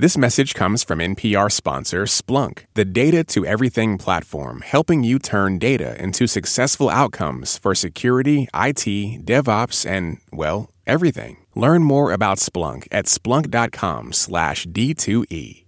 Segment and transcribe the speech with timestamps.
[0.00, 5.58] This message comes from NPR sponsor Splunk, the data to everything platform, helping you turn
[5.58, 11.38] data into successful outcomes for security, IT, DevOps, and, well, everything.
[11.56, 15.64] Learn more about Splunk at splunk.com slash D2E.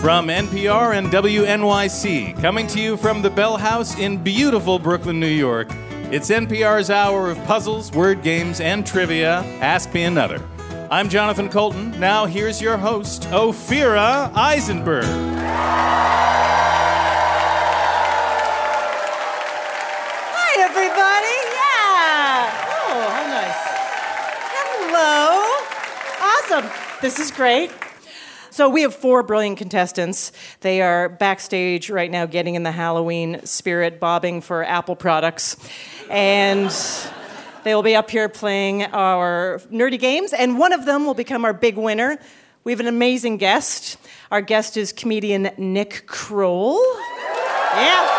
[0.00, 5.26] From NPR and WNYC, coming to you from the Bell House in beautiful Brooklyn, New
[5.26, 5.68] York.
[6.12, 9.44] It's NPR's hour of puzzles, word games, and trivia.
[9.60, 10.42] Ask me another.
[10.90, 11.92] I'm Jonathan Coulton.
[12.00, 15.04] Now here's your host, Ophira Eisenberg.
[20.34, 21.36] Hi, everybody.
[21.54, 22.50] Yeah.
[22.74, 23.62] Oh, how nice.
[24.90, 26.58] Hello.
[26.58, 26.66] Awesome.
[27.00, 27.70] This is great.
[28.50, 30.32] So, we have four brilliant contestants.
[30.60, 35.56] They are backstage right now getting in the Halloween spirit, bobbing for Apple products.
[36.10, 36.70] And
[37.62, 41.44] they will be up here playing our nerdy games, and one of them will become
[41.44, 42.18] our big winner.
[42.64, 43.98] We have an amazing guest.
[44.30, 46.78] Our guest is comedian Nick Kroll.
[47.74, 48.16] Yeah.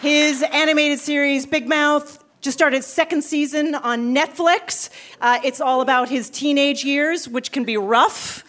[0.00, 4.90] His animated series, Big Mouth, just started second season on Netflix.
[5.20, 8.44] Uh, it's all about his teenage years, which can be rough.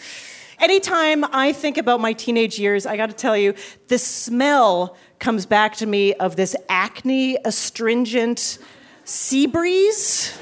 [0.59, 3.54] Anytime I think about my teenage years, I got to tell you,
[3.88, 8.58] the smell comes back to me of this acne astringent
[9.06, 10.38] sea breeze.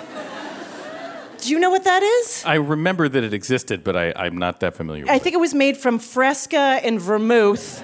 [1.39, 2.43] Do you know what that is?
[2.45, 5.39] I remember that it existed, but I, I'm not that familiar with I think it
[5.39, 7.83] was made from Fresca and vermouth.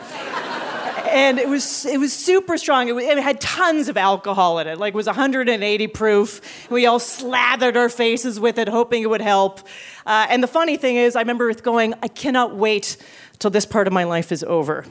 [1.14, 2.88] And it was it was super strong.
[2.88, 4.80] It, was, it, had tons of alcohol in it.
[4.80, 6.70] Like it was 180 proof.
[6.70, 9.62] We all slathered our faces with it, hoping it would help.
[10.06, 12.98] Uh, and the funny thing is, I remember going, I cannot wait
[13.40, 14.86] till this part of my life is over.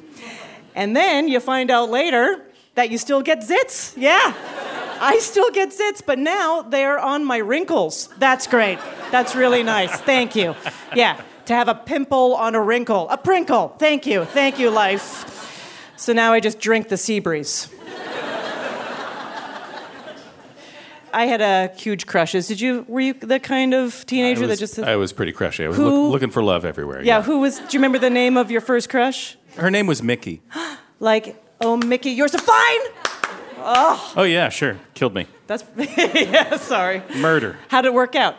[0.75, 2.43] And then you find out later
[2.77, 3.95] that you still get zits.
[3.97, 4.34] Yeah.
[5.00, 8.09] I still get zits, but now they're on my wrinkles.
[8.19, 8.78] That's great.
[9.11, 9.91] That's really nice.
[10.03, 10.55] Thank you.
[10.95, 13.09] Yeah, to have a pimple on a wrinkle.
[13.11, 13.77] A prinkle.
[13.78, 14.25] Thank you.
[14.25, 15.31] Thank you, life.
[16.02, 17.68] So now I just drink the sea breeze.
[21.14, 22.48] I had a huge crushes.
[22.48, 22.84] Did you?
[22.88, 24.80] Were you the kind of teenager was, that just?
[24.80, 25.64] I was pretty crushy.
[25.64, 27.04] I was look, looking for love everywhere.
[27.04, 27.22] yeah.
[27.22, 27.60] Who was?
[27.60, 29.38] Do you remember the name of your first crush?
[29.56, 30.42] Her name was Mickey.
[30.98, 32.80] Like, oh, Mickey, you're so fine.
[33.58, 34.78] Oh yeah, sure.
[34.94, 35.26] Killed me.
[35.48, 36.56] That's yeah.
[36.58, 37.02] Sorry.
[37.16, 37.56] Murder.
[37.69, 38.36] How'd it work out?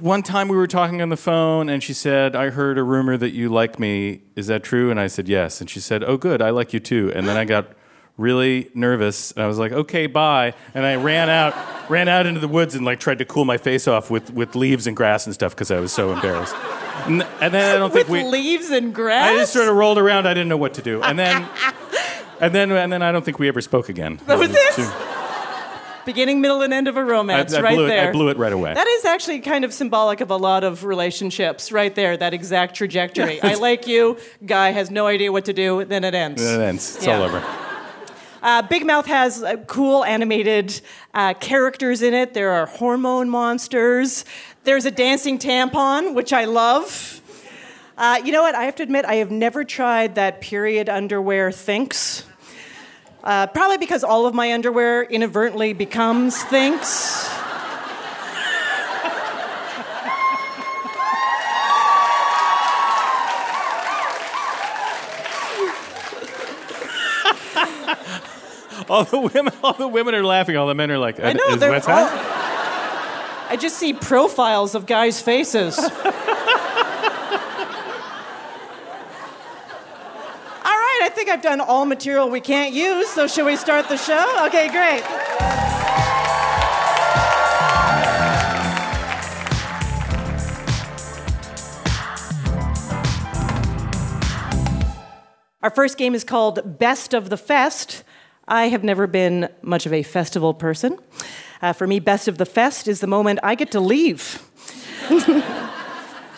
[0.00, 3.16] One time we were talking on the phone, and she said, "I heard a rumor
[3.16, 4.22] that you like me.
[4.36, 6.40] Is that true?" And I said, "Yes." And she said, "Oh, good.
[6.40, 7.66] I like you too." And then I got
[8.16, 11.54] really nervous, and I was like, "Okay, bye." And I ran out,
[11.90, 14.54] ran out into the woods, and like tried to cool my face off with, with
[14.54, 16.54] leaves and grass and stuff because I was so embarrassed.
[17.06, 18.28] And, and then I don't think With we.
[18.30, 19.30] leaves and grass.
[19.30, 20.26] I just sort of rolled around.
[20.28, 21.48] I didn't know what to do, and then,
[22.40, 24.20] and then, and then I don't think we ever spoke again.
[24.26, 24.92] That was was it?
[26.08, 28.08] Beginning, middle, and end of a romance, I right blew it, there.
[28.08, 28.72] I blew it right away.
[28.72, 32.16] That is actually kind of symbolic of a lot of relationships, right there.
[32.16, 33.42] That exact trajectory.
[33.52, 34.16] I like you.
[34.46, 35.84] Guy has no idea what to do.
[35.84, 36.42] Then it ends.
[36.42, 36.96] And it ends.
[36.96, 37.18] It's Yeah.
[37.18, 37.44] all over.
[38.42, 40.80] Uh, Big Mouth has uh, cool animated
[41.12, 42.32] uh, characters in it.
[42.32, 44.24] There are hormone monsters.
[44.64, 47.20] There's a dancing tampon, which I love.
[47.98, 48.54] Uh, you know what?
[48.54, 52.24] I have to admit, I have never tried that period underwear thinks.
[53.24, 57.28] Uh, probably because all of my underwear inadvertently becomes thinks.
[68.88, 70.56] All the women, all the women are laughing.
[70.56, 71.42] All the men are like, I know.
[71.48, 72.08] is they're what's all-
[73.50, 75.78] I just see profiles of guys' faces.
[75.78, 75.90] All
[80.74, 83.96] right, I think I've done all material we can't use, so should we start the
[83.96, 84.46] show?
[84.46, 85.02] Okay, great.
[95.60, 98.04] Our first game is called Best of the Fest.
[98.46, 101.00] I have never been much of a festival person.
[101.60, 104.40] Uh, for me, Best of the Fest is the moment I get to leave.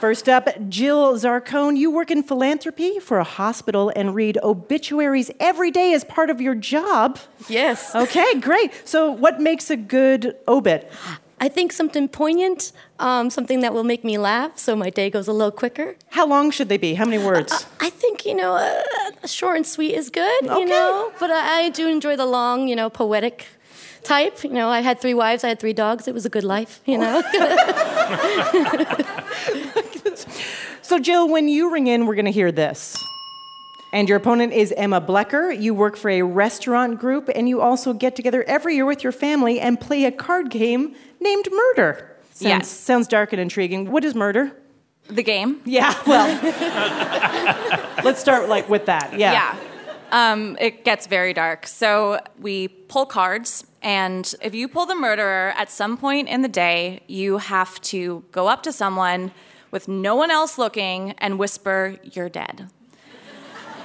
[0.00, 1.76] First up, Jill Zarcone.
[1.76, 6.41] You work in philanthropy for a hospital and read obituaries every day as part of
[6.41, 7.19] your job.
[7.50, 7.94] Yes.
[7.94, 8.73] Okay, great.
[8.88, 10.91] So, what makes a good obit?
[11.38, 15.29] I think something poignant, um, something that will make me laugh so my day goes
[15.29, 15.97] a little quicker.
[16.11, 16.94] How long should they be?
[16.94, 17.67] How many words?
[17.81, 20.61] I think, you know, uh, short and sweet is good, Okay.
[20.61, 23.46] you know, but I, I do enjoy the long, you know, poetic
[24.03, 24.44] type.
[24.44, 26.06] You know, I had three wives, I had three dogs.
[26.08, 27.23] It was a good life, you know.
[30.91, 32.97] So, Jill, when you ring in, we're going to hear this.
[33.93, 35.53] And your opponent is Emma Blecker.
[35.53, 39.13] You work for a restaurant group, and you also get together every year with your
[39.13, 42.17] family and play a card game named Murder.
[42.33, 42.69] Sounds, Yes.
[42.69, 43.89] Sounds dark and intriguing.
[43.93, 44.51] What is murder?
[45.07, 45.61] The game.
[45.65, 46.27] Yeah, well,
[48.05, 49.17] let's start like with that.
[49.17, 49.33] Yeah.
[49.33, 49.57] Yeah.
[50.11, 51.69] Um, it gets very dark.
[51.69, 56.49] So we pull cards, and if you pull the murderer at some point in the
[56.49, 59.31] day, you have to go up to someone
[59.70, 62.69] with no one else looking and whisper, You're dead.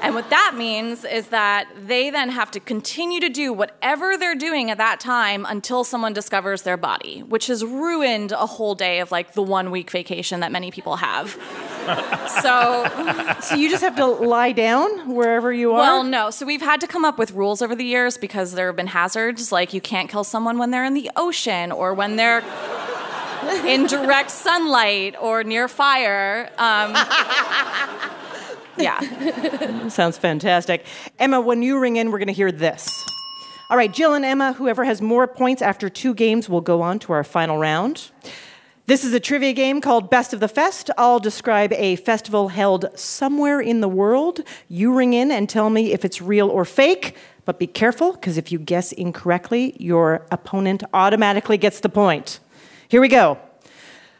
[0.01, 4.35] And what that means is that they then have to continue to do whatever they're
[4.35, 8.99] doing at that time until someone discovers their body, which has ruined a whole day
[8.99, 11.31] of like the one week vacation that many people have.
[12.41, 12.85] so
[13.41, 15.79] So you just have to lie down wherever you are.
[15.79, 16.29] well, no.
[16.29, 18.87] So we've had to come up with rules over the years because there have been
[18.87, 19.51] hazards.
[19.51, 22.43] Like you can't kill someone when they're in the ocean or when they're
[23.65, 26.49] in direct sunlight or near fire.
[26.57, 26.93] Um,
[28.77, 29.87] yeah.
[29.89, 30.85] Sounds fantastic.
[31.19, 33.05] Emma, when you ring in, we're going to hear this.
[33.69, 36.99] All right, Jill and Emma, whoever has more points after two games will go on
[36.99, 38.11] to our final round.
[38.87, 40.91] This is a trivia game called Best of the Fest.
[40.95, 44.41] I'll describe a festival held somewhere in the world.
[44.69, 48.37] You ring in and tell me if it's real or fake, but be careful because
[48.37, 52.39] if you guess incorrectly, your opponent automatically gets the point.
[52.87, 53.37] Here we go.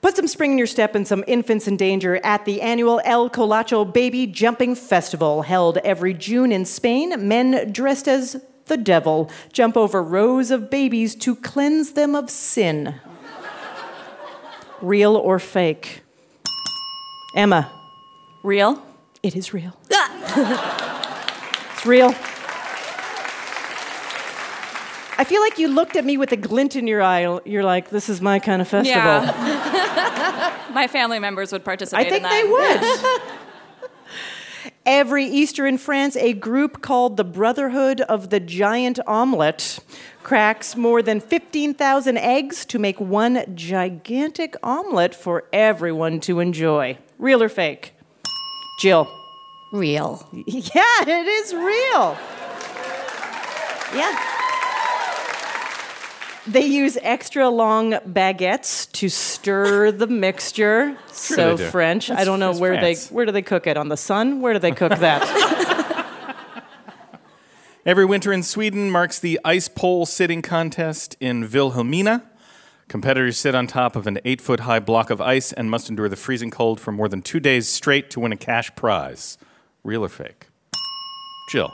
[0.02, 3.30] Put some spring in your step and some infants in danger at the annual El
[3.30, 7.28] Colacho Baby Jumping Festival held every June in Spain.
[7.28, 12.96] Men dressed as the devil jump over rows of babies to cleanse them of sin.
[14.82, 16.02] Real or fake?
[17.36, 17.72] Emma,
[18.44, 18.82] Real?
[19.24, 19.76] it is real.
[19.92, 21.72] Ah!
[21.74, 22.14] it's real.
[25.18, 27.40] I feel like you looked at me with a glint in your eye.
[27.46, 29.02] You're like, this is my kind of festival.
[29.02, 30.52] Yeah.
[30.74, 32.32] My family members would participate in that.
[32.32, 34.72] I think in they would.
[34.86, 39.80] Every Easter in France, a group called the Brotherhood of the Giant Omelette
[40.22, 46.98] cracks more than 15,000 eggs to make one gigantic omelet for everyone to enjoy.
[47.18, 47.94] Real or fake?
[48.82, 49.08] Jill.
[49.72, 50.28] Real.
[50.46, 52.18] Yeah, it is real.
[53.98, 54.35] Yeah.
[56.48, 60.96] They use extra long baguettes to stir the mixture.
[61.12, 61.70] so they do.
[61.72, 62.12] French.
[62.12, 63.08] I don't know where France.
[63.08, 64.42] they where do they cook it on the sun?
[64.42, 66.06] Where do they cook that?
[67.86, 72.24] Every winter in Sweden marks the ice pole sitting contest in Vilhelmina.
[72.88, 76.10] Competitors sit on top of an eight foot high block of ice and must endure
[76.10, 79.40] the freezing cold for more than two days straight to win a cash prize.
[79.84, 80.48] Real or fake?
[81.50, 81.72] Jill.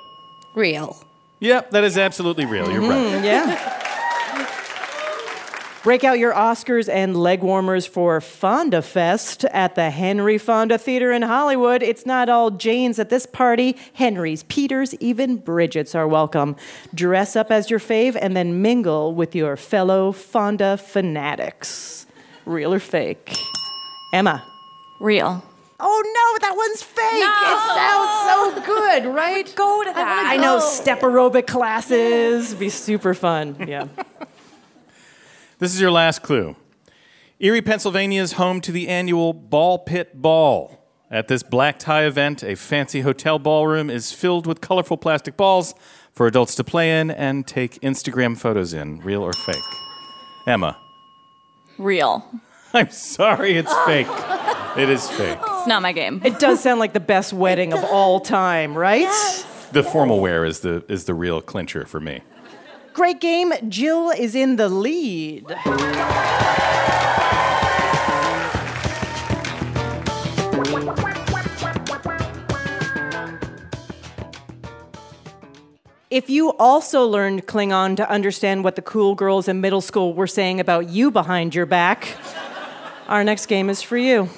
[0.55, 1.05] Real.
[1.39, 2.71] Yep, that is absolutely real.
[2.71, 3.25] You're mm-hmm, right.
[3.25, 3.77] yeah.
[5.83, 11.11] Break out your Oscars and leg warmers for Fonda Fest at the Henry Fonda Theater
[11.11, 11.81] in Hollywood.
[11.81, 13.75] It's not all Janes at this party.
[13.93, 16.55] Henrys, Peters, even Bridgets are welcome.
[16.93, 22.05] Dress up as your fave and then mingle with your fellow Fonda fanatics.
[22.45, 23.35] Real or fake?
[24.13, 24.45] Emma.
[24.99, 25.43] Real.
[25.79, 27.05] Oh no, that one's fake.
[27.11, 29.51] It sounds so good, right?
[29.55, 30.25] Go to that.
[30.27, 33.65] I know step aerobic classes be super fun.
[33.67, 33.87] Yeah.
[35.61, 36.55] This is your last clue.
[37.39, 40.83] Erie, Pennsylvania is home to the annual Ball Pit Ball.
[41.11, 45.75] At this black tie event, a fancy hotel ballroom is filled with colorful plastic balls
[46.13, 49.01] for adults to play in and take Instagram photos in.
[49.01, 49.55] Real or fake?
[50.47, 50.79] Emma.
[51.77, 52.25] Real.
[52.73, 54.07] I'm sorry, it's fake.
[54.77, 55.37] It is fake.
[55.43, 56.23] It's not my game.
[56.25, 59.07] It does sound like the best wedding of all time, right?
[59.73, 62.23] The formal wear is the is the real clincher for me.
[62.93, 63.53] Great game.
[63.69, 65.45] Jill is in the lead.
[76.09, 80.27] If you also learned Klingon to understand what the cool girls in middle school were
[80.27, 82.17] saying about you behind your back,
[83.07, 84.29] our next game is for you.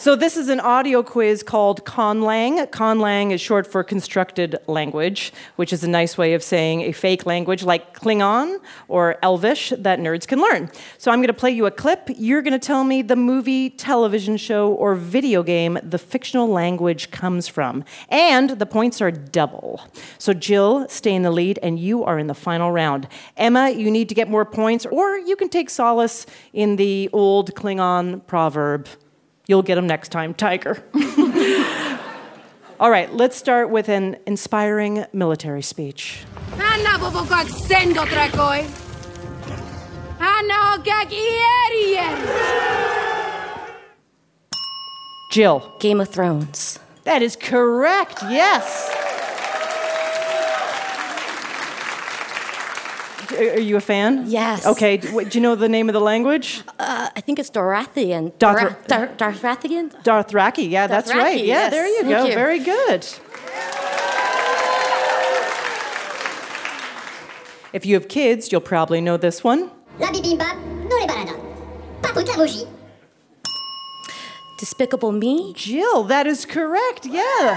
[0.00, 2.64] So, this is an audio quiz called Conlang.
[2.68, 7.26] Conlang is short for constructed language, which is a nice way of saying a fake
[7.26, 10.70] language like Klingon or Elvish that nerds can learn.
[10.98, 12.10] So, I'm going to play you a clip.
[12.16, 17.10] You're going to tell me the movie, television show, or video game the fictional language
[17.10, 17.84] comes from.
[18.08, 19.82] And the points are double.
[20.16, 23.08] So, Jill, stay in the lead, and you are in the final round.
[23.36, 27.52] Emma, you need to get more points, or you can take solace in the old
[27.56, 28.88] Klingon proverb.
[29.48, 30.76] You'll get them next time, Tiger.
[32.78, 36.22] All right, let's start with an inspiring military speech.
[36.58, 38.62] Hanna bobo kak sendo trakoi.
[40.18, 43.08] Hanna kak ieri ieri.
[45.32, 45.72] Jill.
[45.80, 46.78] Game of Thrones.
[47.04, 48.97] That is correct, yes.
[53.38, 54.24] Are you a fan?
[54.26, 54.66] Yes.
[54.66, 54.96] Okay.
[54.98, 56.62] d- what- Do you know the name of the language?
[56.78, 58.32] Uh, I think it's Dorathian.
[58.38, 59.90] Dothra- Dora- Dar- Darthathian?
[60.02, 60.68] Dothraki.
[60.70, 61.38] Yeah, that's right.
[61.38, 61.70] Dothraki, Yeah, yes.
[61.72, 62.24] there you Thank go.
[62.26, 62.34] you.
[62.34, 63.06] Very good.
[67.72, 69.70] If you have kids, you'll probably know this one.
[69.98, 70.56] La bibimbap,
[70.88, 71.36] non les bananas.
[72.02, 72.66] Papoute la bougie.
[74.58, 75.52] Despicable Me?
[75.54, 77.04] Jill, that is correct.
[77.06, 77.56] Yeah.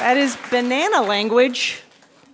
[0.00, 1.82] That is banana language.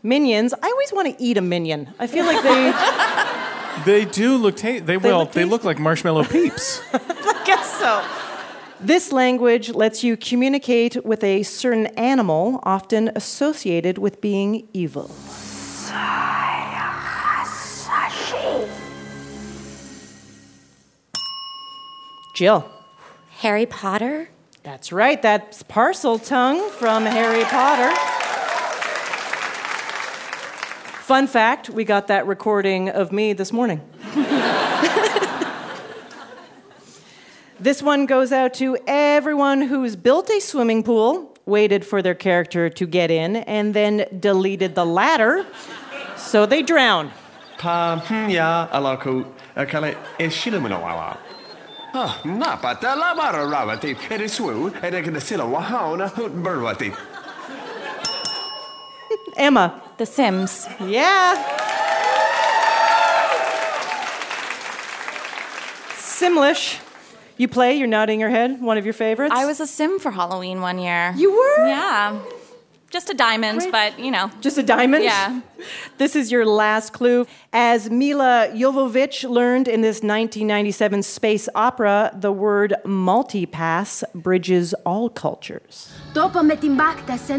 [0.05, 0.53] Minions.
[0.63, 1.93] I always want to eat a minion.
[1.99, 3.41] I feel like they.
[3.85, 6.81] They do look ta- they, well, look they look like marshmallow peeps.
[6.93, 8.05] I guess so.
[8.81, 15.11] This language lets you communicate with a certain animal, often associated with being evil.
[22.37, 22.71] Jill.
[23.39, 24.29] Harry Potter?
[24.63, 25.21] That's right.
[25.21, 28.24] That's Parseltongue from Harry Potter.
[31.05, 33.83] Fun fact we got that recording of me this morning.
[37.61, 42.71] this one goes out to everyone who's built a swimming pool, waited for their character
[42.71, 45.45] to get in, and then deleted the ladder
[46.17, 47.11] so they drown.
[47.59, 51.19] Pa ya alako akale eshilamino wala.
[52.25, 56.97] Na pata la bara ravati eriswu edekana sila wahauna hut burwati.
[59.37, 59.84] Emma.
[59.97, 60.67] The Sims.
[60.81, 61.37] Yeah.
[65.97, 66.81] Simlish.
[67.37, 69.35] You play, you're nodding your head, one of your favorites?
[69.35, 71.13] I was a Sim for Halloween one year.
[71.17, 71.67] You were?
[71.67, 72.21] Yeah.
[72.91, 73.73] Just a diamond, Great.
[73.73, 74.31] but you know.
[74.41, 75.05] Just a diamond?
[75.05, 75.41] Yeah.
[75.99, 77.27] This is your last clue.
[77.53, 85.93] As Milla Jovovich learned in this 1997 space opera, the word multipass bridges all cultures.
[86.13, 87.39] Dopo me timbakta se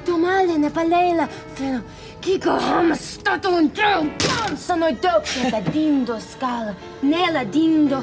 [0.00, 0.16] no voi.
[0.16, 1.28] Lito male ne palela.
[1.54, 1.82] Feno.
[2.20, 4.10] Kiko hama stato un treu.
[4.18, 6.74] Pam sono doppia da dindo scala.
[7.00, 8.02] Nella dindo.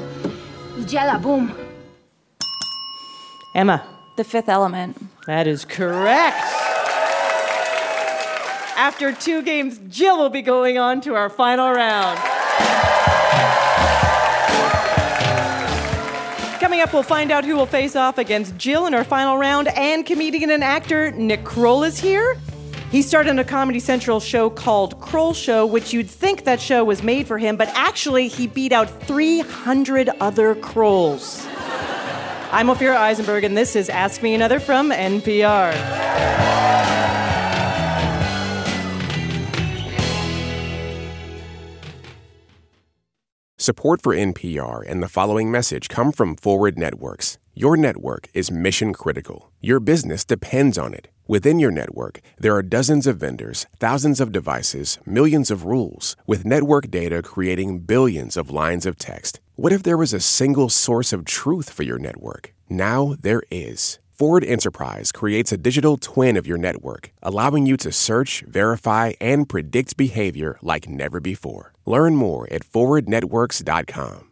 [0.78, 1.54] Igela boom.
[3.54, 3.82] Emma.
[4.16, 4.96] The fifth element.
[5.26, 6.36] That is correct.
[8.76, 12.18] After two games, Jill will be going on to our final round.
[16.80, 19.68] Coming up, we'll find out who will face off against Jill in our final round,
[19.68, 22.38] and comedian and actor Nick Kroll is here.
[22.90, 27.02] He started a Comedy Central show called Kroll Show, which you'd think that show was
[27.02, 31.46] made for him, but actually, he beat out 300 other Krolls.
[32.50, 35.74] I'm Ophira Eisenberg, and this is Ask Me Another from NPR.
[43.70, 47.38] Support for NPR and the following message come from Forward Networks.
[47.54, 49.52] Your network is mission critical.
[49.60, 51.06] Your business depends on it.
[51.28, 56.44] Within your network, there are dozens of vendors, thousands of devices, millions of rules, with
[56.44, 59.38] network data creating billions of lines of text.
[59.54, 62.52] What if there was a single source of truth for your network?
[62.68, 64.00] Now there is.
[64.20, 69.48] Forward Enterprise creates a digital twin of your network, allowing you to search, verify, and
[69.48, 71.72] predict behavior like never before.
[71.90, 74.30] Learn more at forwardnetworks.com.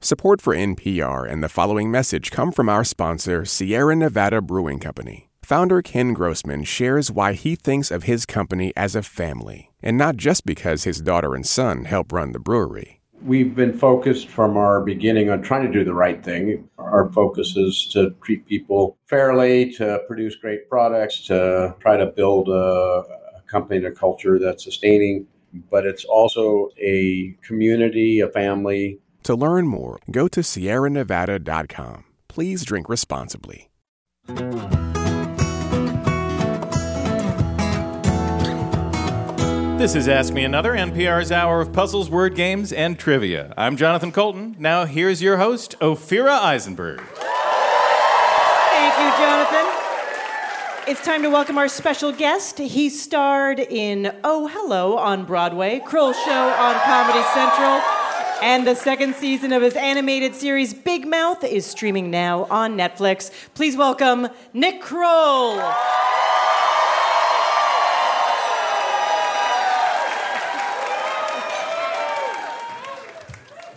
[0.00, 5.30] Support for NPR and the following message come from our sponsor, Sierra Nevada Brewing Company.
[5.40, 10.16] Founder Ken Grossman shares why he thinks of his company as a family, and not
[10.16, 13.00] just because his daughter and son help run the brewery.
[13.22, 16.68] We've been focused from our beginning on trying to do the right thing.
[16.76, 22.48] Our focus is to treat people fairly, to produce great products, to try to build
[22.48, 23.04] a,
[23.46, 25.24] company and a culture that's sustaining.
[25.70, 28.98] But it's also a community, a family.
[29.24, 32.04] To learn more, go to sierranevada.com.
[32.28, 33.70] Please drink responsibly.
[39.78, 43.52] This is Ask Me Another, NPR's hour of puzzles, word games, and trivia.
[43.58, 44.56] I'm Jonathan Coulton.
[44.58, 47.00] Now here's your host, Ophira Eisenberg.
[47.00, 49.65] Thank you, Jonathan.
[50.88, 52.58] It's time to welcome our special guest.
[52.58, 57.82] He starred in Oh Hello on Broadway, Kroll Show on Comedy Central,
[58.40, 63.32] and the second season of his animated series Big Mouth is streaming now on Netflix.
[63.54, 65.58] Please welcome Nick Kroll.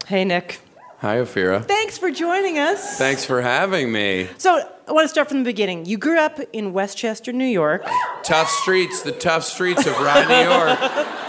[0.06, 0.60] Hey, Nick.
[1.01, 1.63] Hi, Ophira.
[1.63, 2.98] Thanks for joining us.
[2.98, 4.27] Thanks for having me.
[4.38, 5.86] So, I want to start from the beginning.
[5.86, 7.88] You grew up in Westchester, New York.
[8.24, 11.15] Tough streets, the tough streets of Rye, New York.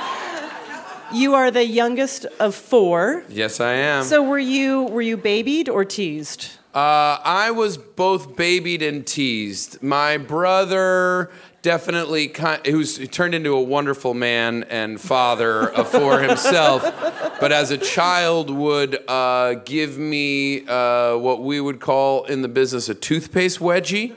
[1.13, 3.25] You are the youngest of four.
[3.29, 4.05] Yes, I am.
[4.05, 6.51] So were you were you babied or teased?
[6.73, 9.83] uh, I was both babied and teased.
[9.83, 12.33] My brother definitely
[12.67, 16.83] who's turned into a wonderful man and father uh, for himself,
[17.41, 22.49] but as a child would uh, give me uh, what we would call in the
[22.49, 24.15] business a toothpaste wedgie.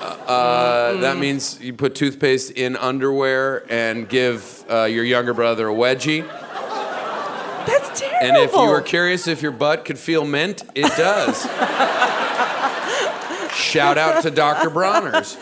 [0.00, 5.74] Uh, that means you put toothpaste in underwear and give uh, your younger brother a
[5.74, 6.26] wedgie.
[7.66, 8.26] That's terrible.
[8.26, 11.42] And if you were curious if your butt could feel mint, it does.
[13.54, 14.70] Shout out to Dr.
[14.70, 15.36] Bronner's.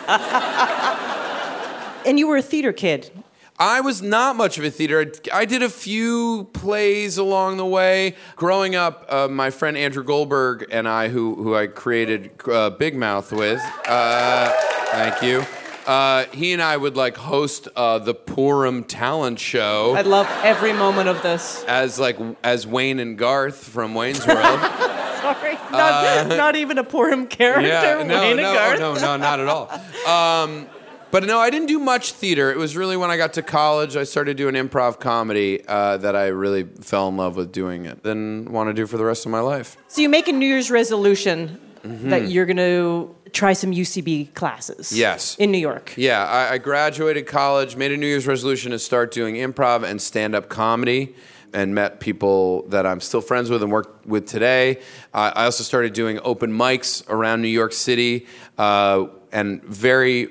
[2.07, 3.11] And you were a theater kid.
[3.59, 5.13] I was not much of a theater.
[5.35, 8.17] I did a few plays along the way.
[8.35, 12.97] Growing up, uh, my friend Andrew Goldberg and I, who, who I created uh, Big
[12.97, 14.51] Mouth with, uh,
[14.93, 15.45] thank you.
[15.87, 19.95] Uh, he and I would like host uh, the Purim talent show.
[19.95, 21.63] I love every moment of this.
[21.65, 24.39] As like as Wayne and Garth from Wayne's World.
[25.21, 27.69] Sorry, not, not even a Purim character.
[27.69, 28.79] Yeah, no, Wayne and no, Garth.
[28.81, 29.71] no, no, not at all.
[30.07, 30.67] Um,
[31.11, 32.51] but no, I didn't do much theater.
[32.51, 36.15] It was really when I got to college, I started doing improv comedy uh, that
[36.17, 38.03] I really fell in love with doing it.
[38.03, 39.77] Then want to do for the rest of my life.
[39.89, 42.11] So you make a New Year's resolution Mm-hmm.
[42.11, 44.93] that you're going to try some UCB classes.
[44.93, 45.35] Yes.
[45.39, 45.95] In New York.
[45.97, 49.99] Yeah, I, I graduated college, made a New Year's resolution to start doing improv and
[50.03, 51.15] stand up comedy,
[51.55, 54.77] and met people that I'm still friends with and work with today.
[55.15, 58.27] Uh, I also started doing open mics around New York City,
[58.59, 60.29] uh, and very,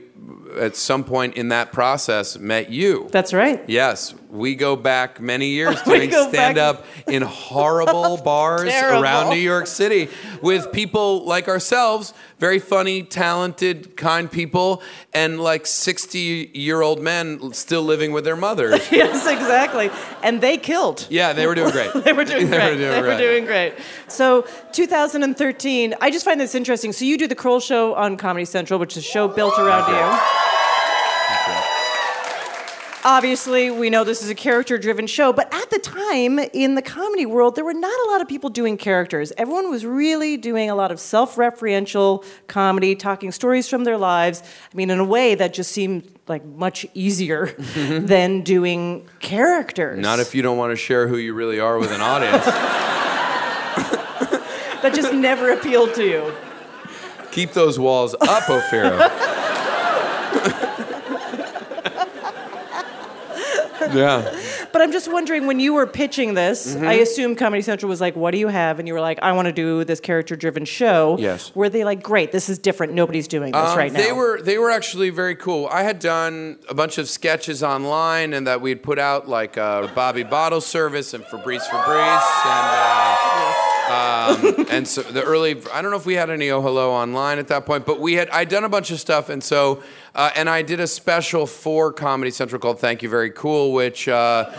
[0.57, 3.07] at some point in that process, met you.
[3.11, 3.63] That's right.
[3.67, 9.03] Yes, we go back many years doing stand up in horrible bars Terrible.
[9.03, 10.09] around New York City
[10.41, 14.81] with people like ourselves, very funny, talented, kind people,
[15.13, 18.79] and like 60 year old men still living with their mothers.
[18.91, 19.91] yes, exactly.
[20.23, 21.05] And they killed.
[21.09, 21.93] Yeah, they were doing great.
[22.05, 22.71] they were doing They great.
[22.71, 23.73] were doing they were doing great.
[24.07, 26.93] So, 2013, I just find this interesting.
[26.93, 29.89] So, you do the Kroll Show on Comedy Central, which is a show built around
[29.91, 30.58] you.
[33.05, 36.81] Obviously, we know this is a character driven show, but at the time in the
[36.81, 39.31] comedy world, there were not a lot of people doing characters.
[39.37, 44.43] Everyone was really doing a lot of self referential comedy, talking stories from their lives.
[44.43, 48.05] I mean, in a way that just seemed like much easier mm-hmm.
[48.05, 49.99] than doing characters.
[49.99, 52.45] Not if you don't want to share who you really are with an audience.
[54.81, 56.33] that just never appealed to you.
[57.31, 59.48] Keep those walls up, Ophira.
[63.95, 64.39] yeah.
[64.71, 66.87] But I'm just wondering when you were pitching this, Mhm.
[66.87, 69.31] I assume Comedy Central was like, "What do you have?" And you were like, "I
[69.31, 71.51] want to do this character-driven show." Yes.
[71.55, 72.93] Were they like, "Great, this is different.
[72.93, 75.67] Nobody's doing this Um, right now." They were they were actually very cool.
[75.71, 79.87] I had done a bunch of sketches online, and that we'd put out like uh,
[79.95, 83.53] Bobby Bottle Service and Fabrice Fabrice, and uh,
[83.89, 85.61] um, and so the early.
[85.73, 88.13] I don't know if we had any Oh Hello online at that point, but we
[88.13, 88.29] had.
[88.29, 89.81] I'd done a bunch of stuff, and so
[90.13, 94.07] uh, and I did a special for Comedy Central called "Thank You Very Cool," which
[94.07, 94.51] uh,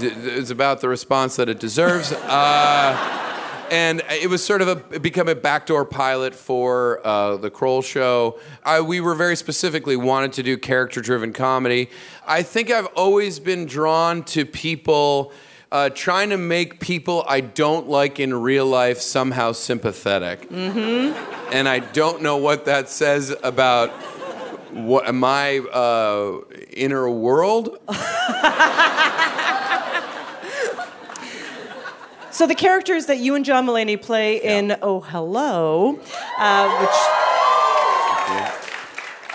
[0.00, 2.12] is about the response that it deserves.
[2.12, 3.26] Uh,
[3.70, 8.38] and it was sort of a become a backdoor pilot for uh, the Kroll show.
[8.64, 11.90] I, we were very specifically wanted to do character driven comedy.
[12.26, 15.32] I think I've always been drawn to people.
[15.72, 20.48] Uh, trying to make people I don't like in real life somehow sympathetic.
[20.50, 21.52] Mm-hmm.
[21.52, 23.90] And I don't know what that says about
[24.72, 26.40] what my uh,
[26.72, 27.78] inner world.
[32.32, 36.00] So the characters that you and John Mulaney play in Oh Hello,
[36.38, 37.19] uh, which.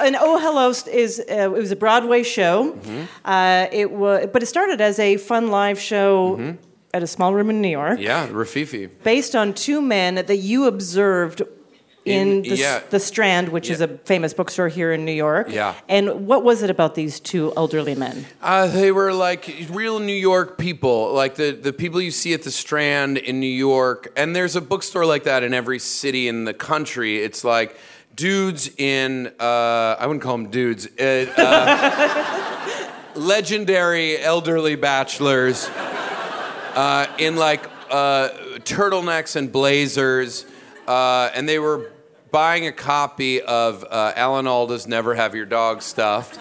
[0.02, 2.74] And Oh Hello is uh, it was a Broadway show.
[2.74, 3.04] Mm-hmm.
[3.24, 6.56] Uh, it was, but it started as a fun live show
[6.94, 8.90] at a small room in New York, Yeah, Rififi.
[9.04, 11.42] based on two men that you observed
[12.06, 12.82] in, In- the, yeah.
[12.90, 15.48] the Strand, which is a famous bookstore here in New York.
[15.50, 15.74] Yeah.
[15.90, 18.26] And what was it about these two elderly men?
[18.42, 22.44] Uh, they were like real New York people, like the, the people you see at
[22.44, 24.14] the Strand in New York.
[24.16, 27.18] And there's a bookstore like that in every city in the country.
[27.18, 27.76] It's like
[28.16, 37.70] dudes in, uh, I wouldn't call them dudes, uh, legendary elderly bachelors uh, in like
[37.90, 40.46] uh, turtlenecks and blazers.
[40.88, 41.92] Uh, and they were
[42.32, 46.40] buying a copy of Alan Alda's Never Have Your Dog Stuffed.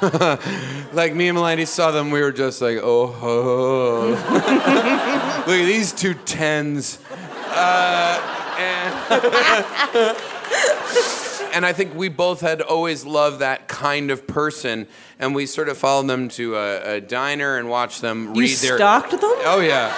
[0.92, 4.08] Like me and Mulaney saw them, we were just like, oh, ho.
[5.46, 6.98] look at these two tens.
[7.50, 8.94] Uh, and,
[11.54, 14.86] and I think we both had always loved that kind of person,
[15.18, 18.56] and we sort of followed them to a, a diner and watched them You read
[18.58, 18.72] their.
[18.72, 19.20] You stalked them?
[19.22, 19.94] Oh yeah.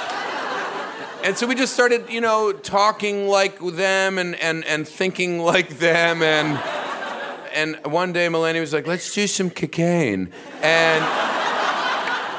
[1.25, 5.79] And so we just started, you know, talking like them and, and, and thinking like
[5.79, 6.59] them and
[7.55, 11.05] and one day Mulaney was like, "Let's do some cocaine," and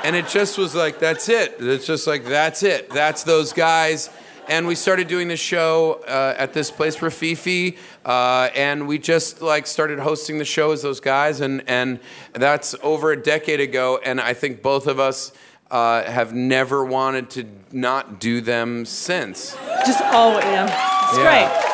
[0.03, 4.09] and it just was like, "That's it." It's just like, "That's it." That's those guys.
[4.49, 9.41] And we started doing the show uh, at this place Rififi, uh, and we just
[9.41, 11.99] like started hosting the show as those guys, and and
[12.33, 13.99] that's over a decade ago.
[14.03, 15.31] And I think both of us
[15.71, 19.55] uh, have never wanted to not do them since.
[19.85, 20.65] Just oh yeah,
[21.09, 21.23] it's Yeah.
[21.23, 21.69] great.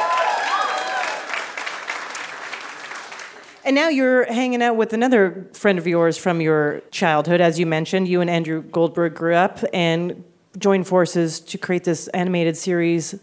[3.65, 7.65] And now you're hanging out with another friend of yours from your childhood, as you
[7.65, 8.07] mentioned.
[8.07, 10.23] You and Andrew Goldberg grew up and
[10.57, 13.15] joined forces to create this animated series,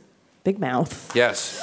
[0.45, 1.15] Big Mouth.
[1.15, 1.61] Yes.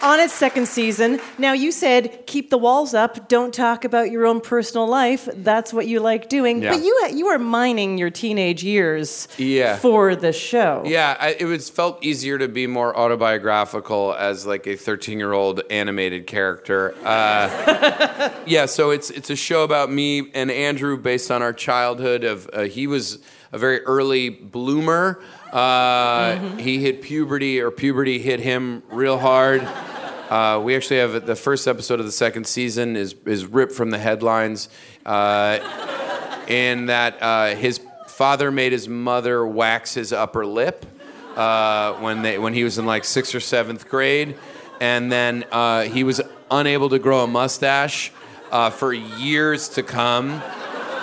[0.00, 4.26] On its second season, now you said keep the walls up, don't talk about your
[4.26, 5.28] own personal life.
[5.34, 6.62] That's what you like doing.
[6.62, 6.70] Yeah.
[6.74, 9.76] But you you are mining your teenage years Yeah.
[9.76, 10.82] for the show.
[10.86, 15.32] Yeah, I, it was felt easier to be more autobiographical as like a 13 year
[15.32, 16.94] old animated character.
[17.04, 22.22] Uh, yeah, so it's it's a show about me and Andrew based on our childhood.
[22.22, 23.18] Of uh, he was
[23.52, 25.20] a very early bloomer.
[25.52, 29.62] Uh, He hit puberty, or puberty hit him real hard.
[29.62, 33.90] Uh, we actually have the first episode of the second season is is ripped from
[33.90, 34.68] the headlines.
[35.06, 35.58] Uh,
[36.48, 40.84] in that uh, his father made his mother wax his upper lip
[41.36, 44.36] uh, when they when he was in like sixth or seventh grade,
[44.80, 45.44] and then
[45.90, 48.10] he was unable to grow a mustache
[48.72, 50.42] for years to come.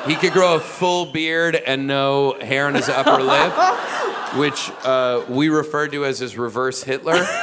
[0.05, 3.53] He could grow a full beard and no hair on his upper lip,
[4.35, 7.25] which uh, we refer to as his reverse Hitler.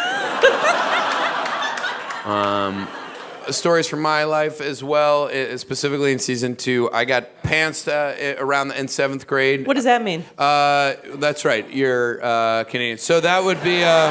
[2.24, 2.86] Um,
[3.50, 5.28] stories from my life as well,
[5.58, 6.88] specifically in season two.
[6.92, 9.66] I got pantsed uh, around the, in seventh grade.
[9.66, 10.24] What does that mean?
[10.38, 11.68] Uh, that's right.
[11.68, 12.98] You're uh, Canadian.
[12.98, 13.82] So that would be.
[13.82, 14.10] Uh,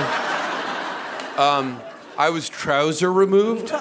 [1.37, 1.79] um,
[2.17, 3.71] I was trouser removed.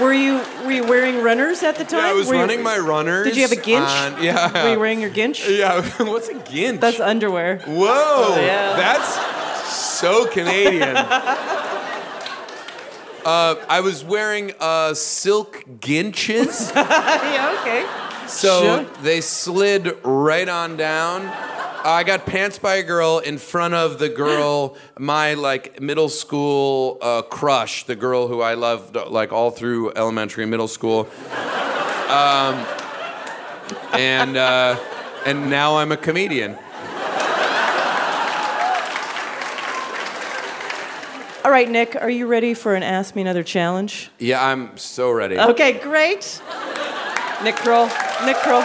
[0.00, 2.00] Were you were you wearing runners at the time?
[2.00, 3.26] Yeah, I was Were you- running my runners.
[3.26, 3.86] Did you have a ginch?
[3.86, 4.64] on- yeah.
[4.64, 5.46] Were you wearing your ginch?
[5.48, 5.82] Yeah.
[5.98, 6.80] What's a ginch?
[6.80, 7.58] That's underwear.
[7.66, 7.86] Whoa.
[7.88, 8.76] Oh, yeah.
[8.76, 10.96] That's so Canadian.
[13.22, 16.74] Uh, I was wearing uh, silk ginches.
[16.74, 17.84] yeah, okay.
[18.26, 19.02] So Sure.
[19.02, 21.26] they slid right on down.
[21.82, 26.98] I got pants by a girl in front of the girl, my like middle school
[27.00, 31.08] uh, crush, the girl who I loved like all through elementary and middle school.
[32.08, 32.66] Um,
[33.94, 34.78] and uh,
[35.24, 36.58] and now I'm a comedian.
[41.42, 44.10] All right, Nick, are you ready for an Ask Me Another challenge?
[44.18, 45.38] Yeah, I'm so ready.
[45.38, 46.42] Okay, great.
[47.42, 47.88] Nick Kroll.
[48.26, 48.62] Nick Kroll.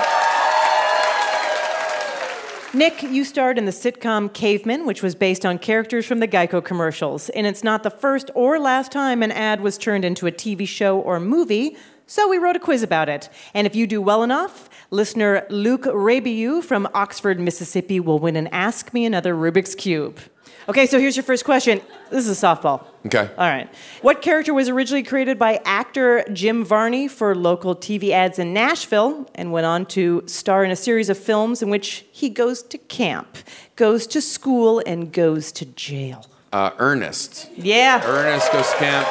[2.76, 6.62] Nick, you starred in the sitcom Cavemen, which was based on characters from the Geico
[6.62, 7.30] commercials.
[7.30, 10.68] And it's not the first or last time an ad was turned into a TV
[10.68, 13.30] show or movie, so we wrote a quiz about it.
[13.54, 18.48] And if you do well enough, listener Luke Rabiou from Oxford, Mississippi will win an
[18.48, 20.20] Ask Me Another Rubik's Cube.
[20.68, 21.80] Okay, so here's your first question.
[22.10, 22.84] This is a softball.
[23.06, 23.30] Okay.
[23.38, 23.70] All right.
[24.02, 29.30] What character was originally created by actor Jim Varney for local TV ads in Nashville
[29.36, 32.80] and went on to star in a series of films in which he goes to
[32.80, 33.38] camp,
[33.76, 36.26] goes to school, and goes to jail?
[36.52, 37.48] Uh, Ernest.
[37.56, 38.02] Yeah.
[38.04, 39.08] Ernest goes to camp.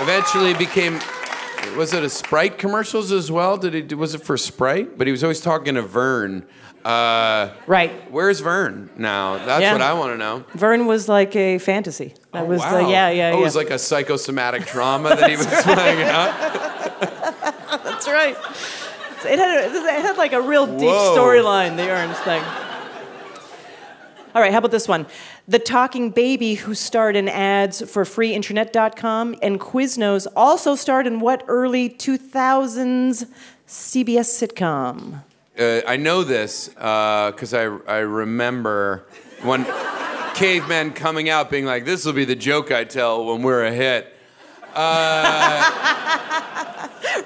[0.00, 0.98] Eventually became.
[1.76, 3.56] Was it a Sprite commercials as well?
[3.58, 3.94] Did he?
[3.94, 4.98] Was it for Sprite?
[4.98, 6.46] But he was always talking to Vern.
[6.84, 7.90] Uh, right.
[8.10, 9.38] Where's Vern now?
[9.44, 9.72] That's Yeah.
[9.72, 10.44] what I want to know.
[10.54, 12.14] Vern was like a fantasy.
[12.32, 13.34] That was the, yeah, yeah, Oh, yeah.
[13.34, 16.32] it was like a psychosomatic trauma that he was playing out.
[17.84, 18.36] That's right.
[19.26, 22.42] It had, it had like a real deep storyline, the Ernest thing.
[24.34, 25.06] All right, how about this one?
[25.48, 31.42] The talking baby who starred in ads for freeinternet.com and Quiznos also starred in what
[31.48, 33.26] early 2000s
[33.66, 35.22] CBS sitcom?
[35.58, 39.04] Uh, I know this because I I remember
[39.42, 39.64] when
[40.34, 43.72] cavemen coming out being like, "This will be the joke I tell when we're a
[43.72, 44.12] hit."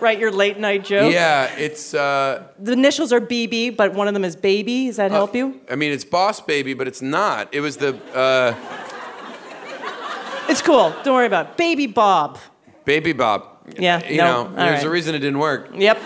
[0.00, 1.12] Right, your late night joke?
[1.12, 1.94] Yeah, it's.
[1.94, 4.86] Uh, The initials are BB, but one of them is baby.
[4.86, 5.60] Does that help you?
[5.70, 7.48] I mean, it's Boss Baby, but it's not.
[7.54, 8.54] It was the uh,
[10.48, 10.92] It's cool.
[11.04, 11.56] Don't worry about it.
[11.56, 12.38] Baby Bob.
[12.84, 13.46] Baby Bob.
[13.78, 14.86] Yeah, You no, know, all there's right.
[14.86, 15.70] a reason it didn't work.
[15.74, 15.98] Yep.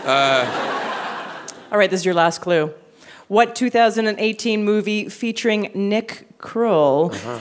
[1.70, 2.72] All right, this is your last clue.
[3.28, 7.38] What 2018 movie featuring Nick Kroll Uh-huh.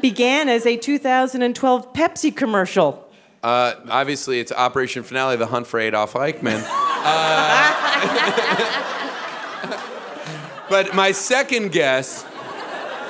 [0.00, 3.06] began as a 2012 Pepsi commercial?
[3.42, 6.62] uh, obviously, it's Operation Finale: The Hunt for Adolf Eichmann.
[7.02, 7.72] Uh,
[10.68, 12.26] but my second guess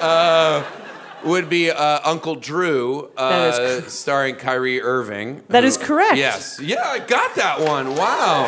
[0.01, 0.63] uh,
[1.25, 5.43] would be uh, Uncle Drew, uh, is starring Kyrie Irving.
[5.49, 6.19] That who- is correct.
[6.19, 6.61] Yes.
[6.63, 7.97] Yeah, I got that one.
[7.97, 8.47] Wow.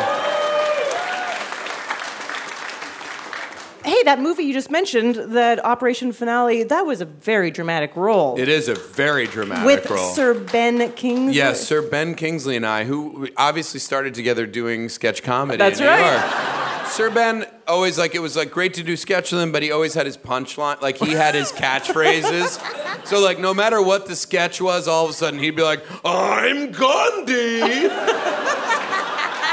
[3.83, 8.39] Hey, that movie you just mentioned, that Operation Finale, that was a very dramatic role.
[8.39, 10.13] It is a very dramatic With role.
[10.13, 11.35] Sir Ben Kingsley.
[11.35, 15.57] Yes, Sir Ben Kingsley and I, who obviously started together doing sketch comedy.
[15.57, 16.79] That's in New right.
[16.79, 16.87] York.
[16.87, 19.71] Sir Ben always like it was like great to do sketch with him, but he
[19.71, 20.79] always had his punchline.
[20.81, 22.61] Like he had his catchphrases.
[23.05, 25.83] So like no matter what the sketch was, all of a sudden he'd be like,
[26.05, 27.59] "I'm Gandhi."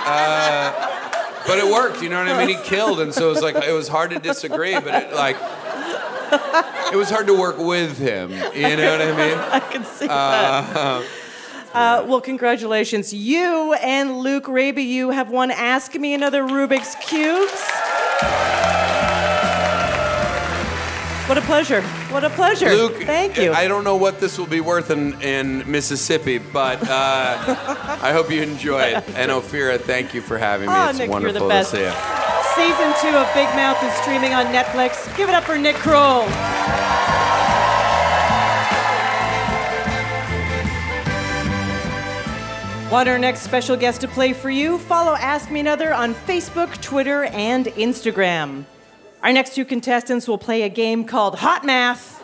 [0.06, 0.99] uh,
[1.46, 2.56] but it worked, you know what I mean?
[2.56, 5.36] He killed, and so it was like it was hard to disagree, but it like
[6.92, 8.30] it was hard to work with him.
[8.30, 9.38] You know what I mean?
[9.52, 10.76] I can see that.
[10.76, 11.02] Uh,
[11.72, 13.14] Uh, well, congratulations.
[13.14, 18.59] You and Luke Raby, you have won Ask Me Another Rubik's Cubes.
[21.30, 21.80] What a pleasure.
[22.10, 22.70] What a pleasure.
[22.70, 23.52] Luke, Thank you.
[23.52, 26.88] I don't know what this will be worth in, in Mississippi, but uh,
[28.02, 29.08] I hope you enjoy it.
[29.10, 30.74] And Ophira, thank you for having me.
[30.76, 31.70] Oh, it's Nick, wonderful the best.
[31.70, 32.68] to see you.
[32.68, 35.16] Season two of Big Mouth is streaming on Netflix.
[35.16, 36.22] Give it up for Nick Kroll.
[42.90, 44.78] Want our next special guest to play for you?
[44.78, 48.64] Follow Ask Me Another on Facebook, Twitter, and Instagram.
[49.22, 52.22] Our next two contestants will play a game called Hot Math.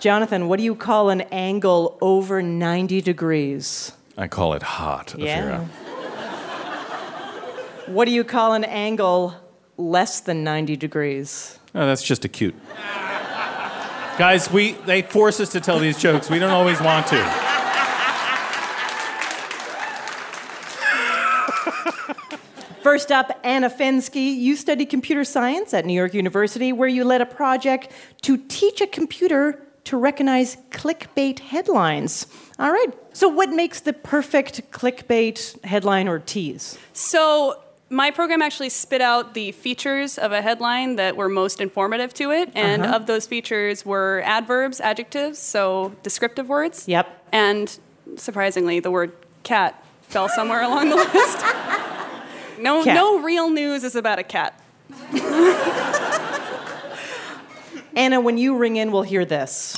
[0.00, 3.92] Jonathan, what do you call an angle over 90 degrees?
[4.18, 5.14] I call it hot.
[5.16, 5.64] Yeah.
[7.86, 9.34] What do you call an angle
[9.76, 11.58] less than 90 degrees?
[11.74, 12.54] Oh, that's just acute.
[14.18, 16.28] Guys, we they force us to tell these jokes.
[16.28, 17.51] We don't always want to.
[22.82, 24.34] First up, Anna Fensky.
[24.36, 27.88] You studied computer science at New York University, where you led a project
[28.22, 32.26] to teach a computer to recognize clickbait headlines.
[32.58, 32.88] All right.
[33.12, 36.78] So, what makes the perfect clickbait headline or tease?
[36.92, 42.14] So my program actually spit out the features of a headline that were most informative
[42.14, 42.96] to it, and Uh-huh.
[42.96, 46.88] of those features were adverbs, adjectives, so descriptive words.
[46.88, 47.06] Yep.
[47.32, 47.78] And
[48.16, 51.44] surprisingly, the word cat fell somewhere along the list.
[52.58, 52.94] No, Cat.
[52.94, 54.58] no real news is about a cat.
[57.94, 59.76] Anna, when you ring in, we'll hear this.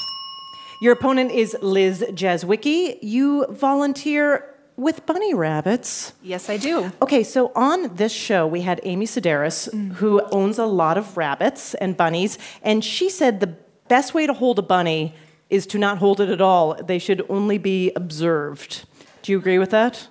[0.80, 2.98] Your opponent is Liz Jazwicki.
[3.02, 6.12] You volunteer with bunny rabbits.
[6.22, 6.92] Yes, I do.
[7.00, 9.92] Okay, so on this show, we had Amy Sedaris, mm.
[9.94, 13.54] who owns a lot of rabbits and bunnies, and she said the
[13.88, 15.14] best way to hold a bunny
[15.50, 16.74] is to not hold it at all.
[16.82, 18.84] They should only be observed.
[19.22, 20.08] Do you agree with that?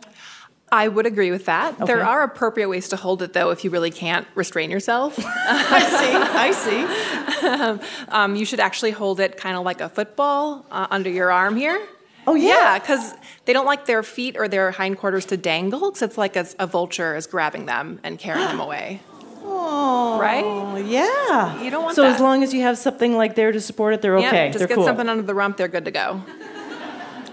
[0.74, 1.78] I would agree with that.
[1.86, 5.14] There are appropriate ways to hold it, though, if you really can't restrain yourself.
[5.24, 7.46] I see.
[7.46, 8.08] I see.
[8.10, 11.56] um, you should actually hold it kind of like a football uh, under your arm
[11.56, 11.80] here.
[12.26, 12.48] Oh, yeah.
[12.48, 13.14] Yeah, because
[13.46, 16.66] they don't like their feet or their hindquarters to dangle, because it's like a, a
[16.66, 19.00] vulture is grabbing them and carrying them away.
[19.46, 20.44] Oh, Right?
[20.86, 21.62] Yeah.
[21.62, 22.16] You don't want so that.
[22.16, 24.48] as long as you have something like there to support it, they're Yeah, okay.
[24.48, 24.86] just they're get cool.
[24.86, 26.24] something under the rump, they're good to go.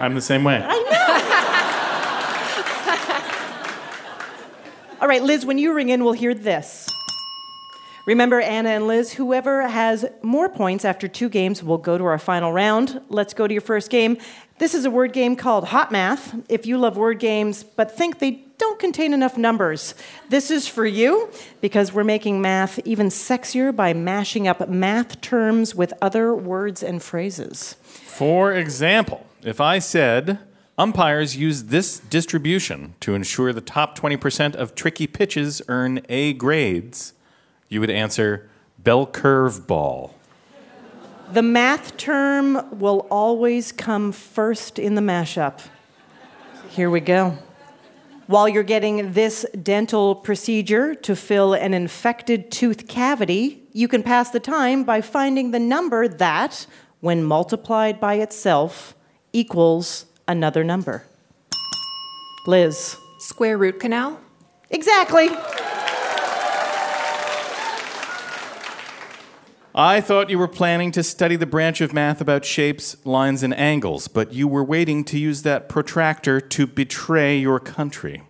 [0.00, 0.60] I'm the same way.
[5.00, 6.86] All right, Liz, when you ring in, we'll hear this.
[8.04, 12.18] Remember, Anna and Liz, whoever has more points after two games will go to our
[12.18, 13.00] final round.
[13.08, 14.18] Let's go to your first game.
[14.58, 16.34] This is a word game called Hot Math.
[16.50, 19.94] If you love word games but think they don't contain enough numbers,
[20.28, 21.30] this is for you
[21.62, 27.02] because we're making math even sexier by mashing up math terms with other words and
[27.02, 27.74] phrases.
[27.82, 30.40] For example, if I said
[30.80, 37.12] umpires use this distribution to ensure the top 20% of tricky pitches earn A grades,
[37.68, 40.14] you would answer bell curve ball.
[41.32, 45.60] The math term will always come first in the mashup.
[46.70, 47.36] Here we go.
[48.26, 54.30] While you're getting this dental procedure to fill an infected tooth cavity, you can pass
[54.30, 56.66] the time by finding the number that,
[57.00, 58.94] when multiplied by itself,
[59.34, 61.04] equals another number.
[62.46, 62.96] Liz.
[63.18, 64.18] Square root canal?
[64.70, 65.28] Exactly.
[69.74, 73.54] I thought you were planning to study the branch of math about shapes, lines, and
[73.54, 78.22] angles, but you were waiting to use that protractor to betray your country.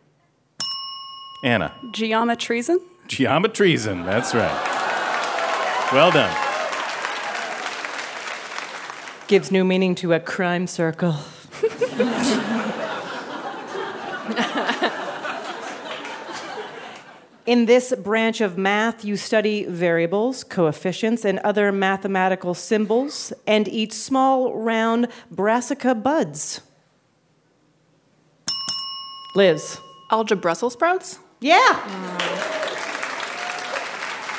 [1.42, 1.74] Anna.
[1.92, 2.79] Geometreason?
[3.09, 5.90] Geometreason, that's right.
[5.92, 6.37] Well done.
[9.29, 11.16] Gives new meaning to a crime circle.
[17.46, 23.92] In this branch of math, you study variables, coefficients, and other mathematical symbols, and eat
[23.92, 26.61] small, round brassica buds.
[29.35, 29.79] Liz.
[30.12, 31.18] Algebra Brussels sprouts?
[31.40, 31.59] Yeah.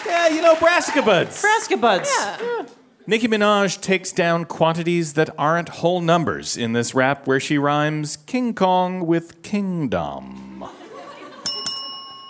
[0.05, 1.41] Yeah, you know, brassica buds.
[1.41, 2.09] Brassica buds.
[2.17, 2.65] Yeah.
[3.07, 8.17] Nicki Minaj takes down quantities that aren't whole numbers in this rap where she rhymes
[8.25, 10.63] King Kong with kingdom.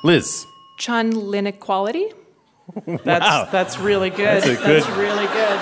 [0.04, 0.46] Liz.
[0.78, 2.12] Chun-Li inequality?
[2.88, 3.50] That's, Wow.
[3.52, 4.42] that's really good.
[4.44, 5.60] That's a good- really good.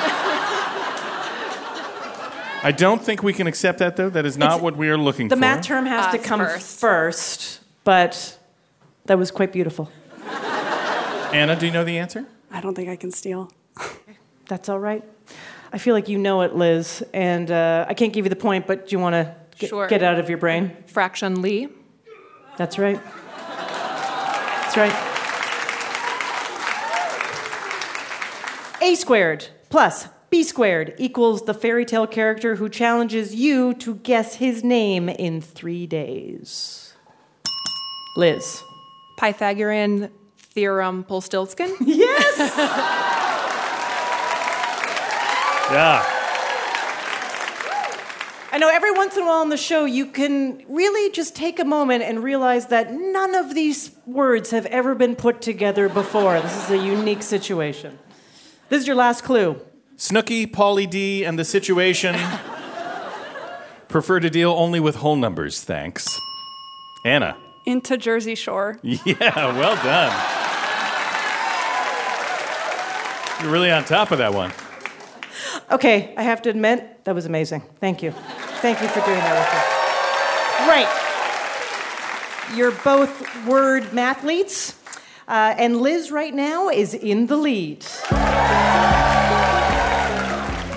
[2.62, 4.10] I don't think we can accept that, though.
[4.10, 5.36] That is not It's- what we are looking for.
[5.36, 5.42] The for.
[5.42, 6.80] math term has Uh, to come first.
[6.80, 8.38] first, but
[9.06, 9.90] that was quite beautiful.
[11.34, 12.26] Anna, do you know the answer?
[12.52, 13.52] I don't think I can steal.
[14.50, 15.04] That's all right.
[15.72, 18.66] I feel like you know it, Liz, and uh, I can't give you the point,
[18.68, 19.88] but do you want to get, Sure.
[19.88, 20.76] get out of your brain?
[20.88, 21.70] Fraction Lee?
[22.58, 23.00] That's right.
[23.46, 25.06] That's right.
[28.82, 34.36] A squared plus B squared equals the fairy tale character who challenges you to guess
[34.36, 36.94] his name in three days.
[38.18, 38.64] Liz.
[39.20, 41.76] Pythagorean theorem Polstiltskin?
[41.86, 43.09] Yes!
[45.72, 46.04] Yeah.
[48.52, 51.60] I know every once in a while on the show, you can really just take
[51.60, 56.40] a moment and realize that none of these words have ever been put together before.
[56.42, 58.00] This is a unique situation.
[58.70, 59.62] This is your last clue.
[59.98, 62.16] Snooki, Pauly D, and the situation
[63.88, 66.08] prefer to deal only with whole numbers, thanks.
[67.06, 67.38] Anna.
[67.66, 68.80] Into Jersey Shore.
[68.82, 70.12] Yeah, well done.
[73.44, 74.52] You're really on top of that one.
[75.72, 77.62] Okay, I have to admit, that was amazing.
[77.80, 78.12] Thank you.
[78.62, 80.66] Thank you for doing that with me.
[80.66, 82.58] Great.
[82.58, 84.76] You're both word mathletes,
[85.28, 87.86] uh, and Liz right now is in the lead.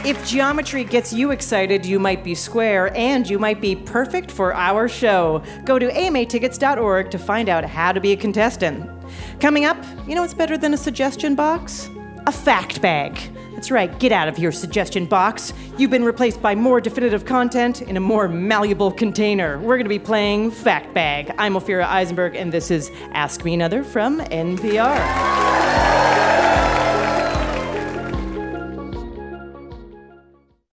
[0.04, 4.52] If geometry gets you excited, you might be square and you might be perfect for
[4.52, 5.42] our show.
[5.64, 8.90] Go to amatickets.org to find out how to be a contestant.
[9.40, 9.76] Coming up,
[10.06, 11.88] you know what's better than a suggestion box?
[12.26, 13.31] A fact bag.
[13.62, 15.52] That's right, get out of your suggestion box.
[15.78, 19.56] You've been replaced by more definitive content in a more malleable container.
[19.60, 21.32] We're going to be playing Fact Bag.
[21.38, 24.98] I'm Ophira Eisenberg, and this is Ask Me Another from NPR.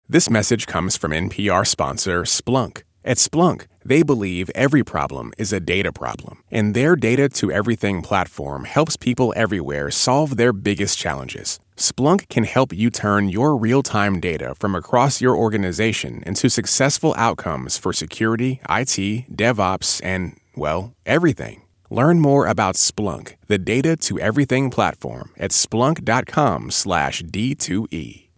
[0.07, 2.83] This message comes from NPR sponsor Splunk.
[3.03, 8.03] At Splunk, they believe every problem is a data problem, and their data to everything
[8.03, 11.59] platform helps people everywhere solve their biggest challenges.
[11.75, 17.13] Splunk can help you turn your real time data from across your organization into successful
[17.17, 21.61] outcomes for security, IT, DevOps, and, well, everything.
[21.89, 28.29] Learn more about Splunk, the data to everything platform, at splunk.com/slash D2E.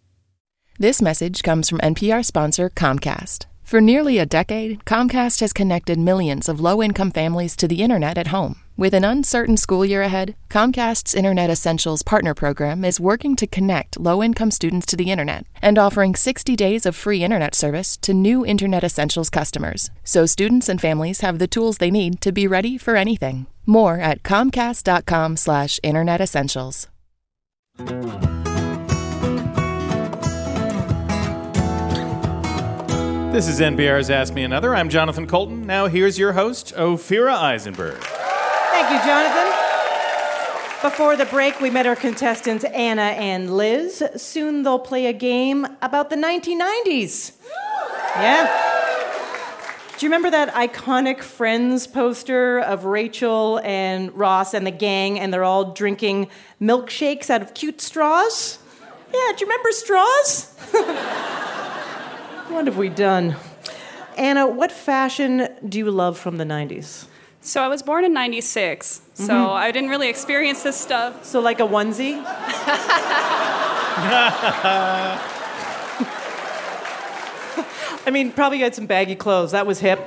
[0.80, 3.46] This message comes from NPR sponsor Comcast.
[3.62, 8.16] For nearly a decade, Comcast has connected millions of low income families to the internet
[8.16, 8.60] at home.
[8.78, 13.98] With an uncertain school year ahead, Comcast's Internet Essentials Partner Program is working to connect
[13.98, 18.14] low income students to the internet and offering 60 days of free internet service to
[18.14, 22.46] new Internet Essentials customers, so students and families have the tools they need to be
[22.46, 23.48] ready for anything.
[23.66, 26.86] More at comcast.com/slash internet essentials.
[33.32, 34.72] This is NPR's Ask Me Another.
[34.76, 35.66] I'm Jonathan Coulton.
[35.66, 38.00] Now here's your host, Ophira Eisenberg.
[38.70, 39.68] Thank you, Jonathan.
[40.80, 44.02] Before the break, we met our contestants, Anna and Liz.
[44.16, 47.32] Soon they'll play a game about the 1990s.
[48.14, 48.68] Yeah.
[49.98, 55.34] Do you remember that iconic Friends poster of Rachel and Ross and the gang, and
[55.34, 56.30] they're all drinking
[56.62, 58.60] milkshakes out of cute straws?
[59.12, 60.54] Yeah, do you remember straws?
[62.50, 63.34] what have we done?
[64.16, 67.07] Anna, what fashion do you love from the 90s?
[67.48, 69.52] So I was born in 96, so Mhm.
[69.54, 71.24] I didn't really experience this stuff.
[71.24, 72.22] So, like a onesie?
[78.06, 79.52] I mean, probably you had some baggy clothes.
[79.52, 79.98] That was hip.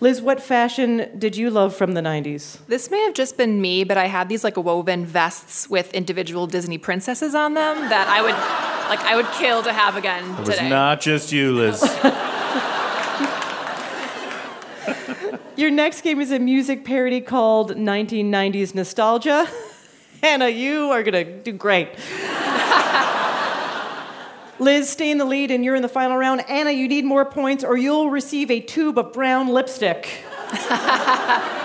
[0.00, 2.58] Liz, what fashion did you love from the 90s?
[2.66, 6.48] This may have just been me, but I had these like woven vests with individual
[6.48, 8.34] Disney princesses on them that I would
[8.90, 10.68] like I would kill to have again It was today.
[10.68, 11.80] not just you, Liz.
[15.62, 19.48] Your next game is a music parody called 1990s Nostalgia.
[20.24, 21.88] Anna, you are going to do great.
[24.58, 26.44] Liz, stay in the lead and you're in the final round.
[26.50, 30.24] Anna, you need more points or you'll receive a tube of brown lipstick.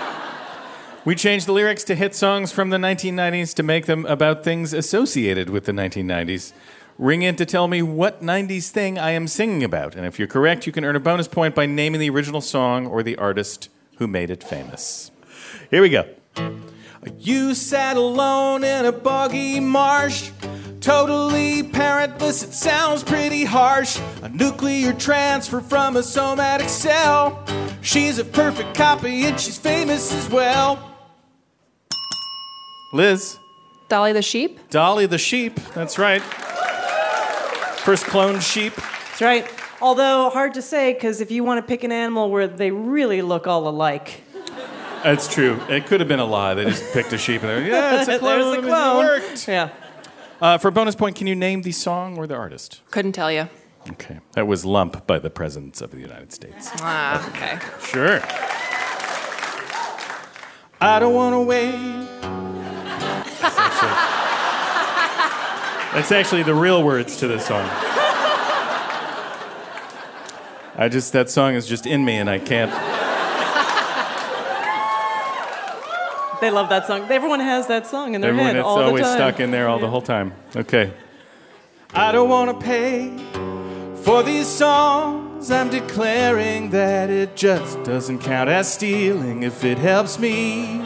[1.04, 4.74] We changed the lyrics to hit songs from the 1990s to make them about things
[4.74, 6.52] associated with the 1990s.
[6.98, 9.94] Ring in to tell me what 90s thing I am singing about.
[9.94, 12.86] And if you're correct, you can earn a bonus point by naming the original song
[12.86, 15.10] or the artist who made it famous.
[15.70, 16.08] Here we go.
[17.18, 20.30] You sat alone in a boggy marsh,
[20.80, 22.44] totally parentless.
[22.44, 24.00] It sounds pretty harsh.
[24.22, 27.44] A nuclear transfer from a somatic cell.
[27.82, 30.96] She's a perfect copy and she's famous as well.
[32.92, 33.36] Liz.
[33.88, 34.70] Dolly the sheep?
[34.70, 35.56] Dolly the sheep.
[35.74, 36.22] That's right.
[37.82, 38.74] First cloned sheep.
[38.74, 39.57] That's right.
[39.80, 43.22] Although hard to say because if you want to pick an animal where they really
[43.22, 44.22] look all alike.
[45.04, 45.60] That's true.
[45.68, 46.54] It could have been a lie.
[46.54, 48.50] They just picked a sheep and they're yeah, it's a There's clone.
[48.52, 48.96] the It clone.
[49.04, 49.46] worked.
[49.48, 49.70] Yeah.
[50.40, 52.80] Uh, for a bonus point, can you name the song or the artist?
[52.90, 53.48] Couldn't tell you.
[53.90, 54.18] Okay.
[54.32, 56.70] That was Lump by the Presidents of the United States.
[56.80, 57.58] Ah, okay.
[57.84, 58.20] Sure.
[60.80, 61.72] I don't want to wait.
[63.40, 63.90] That's actually,
[65.94, 67.68] that's actually the real words to this song.
[70.80, 72.70] I just, that song is just in me and I can't.
[76.40, 77.10] They love that song.
[77.10, 79.16] Everyone has that song in their Everyone, head it's all always the time.
[79.18, 80.32] stuck in there all the whole time.
[80.54, 80.92] Okay.
[81.92, 83.12] I don't want to pay
[84.04, 85.50] for these songs.
[85.50, 90.80] I'm declaring that it just doesn't count as stealing if it helps me.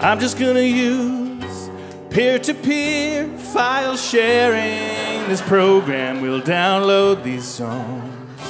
[0.00, 1.68] I'm just gonna use
[2.08, 4.95] peer to peer file sharing.
[5.28, 8.40] This program will download these songs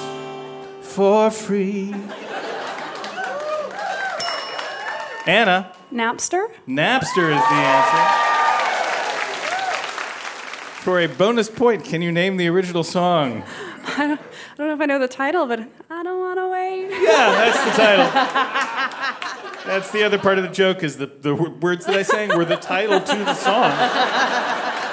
[0.83, 1.95] for free.
[5.27, 5.73] Anna.
[5.91, 6.51] Napster?
[6.69, 8.23] Napster is the answer.
[10.83, 13.43] For a bonus point, can you name the original song?
[13.97, 16.49] I don't, I don't know if I know the title, but I don't want to
[16.49, 16.91] wait.
[16.91, 18.05] Yeah, that's the title.
[19.67, 22.45] That's the other part of the joke is the, the words that I sang were
[22.45, 24.83] the title to the song.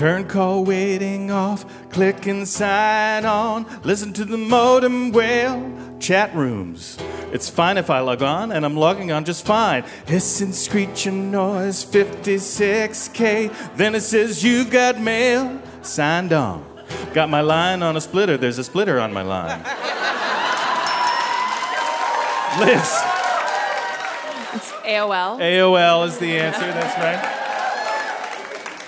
[0.00, 3.66] Turn call waiting off, click and sign on.
[3.84, 5.70] Listen to the modem wail,
[6.00, 6.96] chat rooms.
[7.32, 9.84] It's fine if I log on, and I'm logging on just fine.
[10.06, 13.76] Hissing, screeching noise, 56k.
[13.76, 16.64] Then it says you've got mail, signed on.
[17.12, 19.58] Got my line on a splitter, there's a splitter on my line.
[22.58, 23.02] Liz,
[24.54, 25.38] It's AOL.
[25.40, 27.39] AOL is the answer, that's right.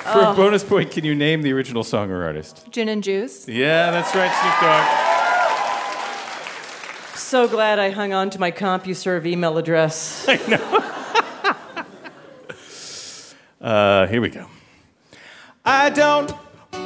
[0.02, 0.32] For Oh.
[0.32, 2.66] a bonus point, can you name the original song or artist?
[2.70, 3.46] Gin and juice?
[3.48, 4.84] Yeah, that's right, Snoop Dogg.
[7.16, 10.26] So glad I hung on to my CompuServe email address.
[10.32, 10.88] I know.
[13.60, 14.44] Uh, here we go.
[15.64, 16.32] I don't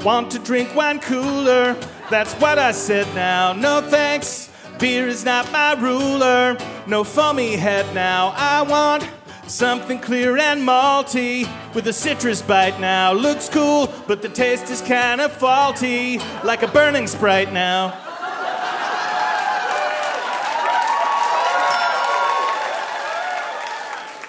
[0.04, 1.72] want to drink wine cooler.
[2.10, 3.54] That's what I said now.
[3.54, 4.50] No thanks.
[4.78, 6.58] Beer is not my ruler.
[6.86, 8.34] No foamy head now.
[8.36, 9.08] I want
[9.46, 13.12] something clear and malty with a citrus bite now.
[13.12, 16.18] Looks cool, but the taste is kind of faulty.
[16.44, 18.02] Like a burning sprite now.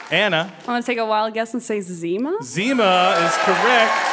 [0.10, 0.54] Anna.
[0.62, 2.38] I'm going to take a wild guess and say Zima.
[2.42, 4.04] Zima is correct.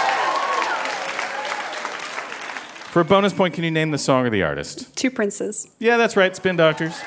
[2.91, 4.97] For a bonus point, can you name the song or the artist?
[4.97, 5.69] Two Princes.
[5.79, 7.01] Yeah, that's right, Spin Doctors.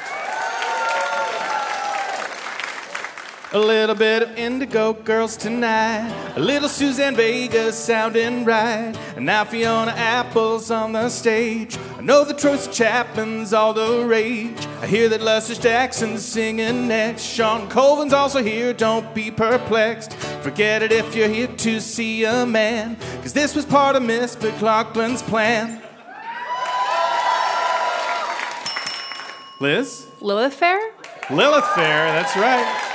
[3.53, 6.13] A little bit of Indigo Girls tonight.
[6.35, 8.93] A little Suzanne Vega sounding right.
[9.15, 11.77] And now Fiona Apple's on the stage.
[11.97, 14.67] I know that Tracy Chapman's all the rage.
[14.81, 17.21] I hear that Lester Jackson's singing next.
[17.21, 20.13] Shawn Colvin's also here, don't be perplexed.
[20.41, 22.97] Forget it if you're here to see a man.
[23.21, 25.81] Cause this was part of Miss McLachlan's plan.
[29.61, 30.05] Liz?
[30.19, 30.81] Lilith Fair?
[31.29, 32.86] Lilith Fair, that's right.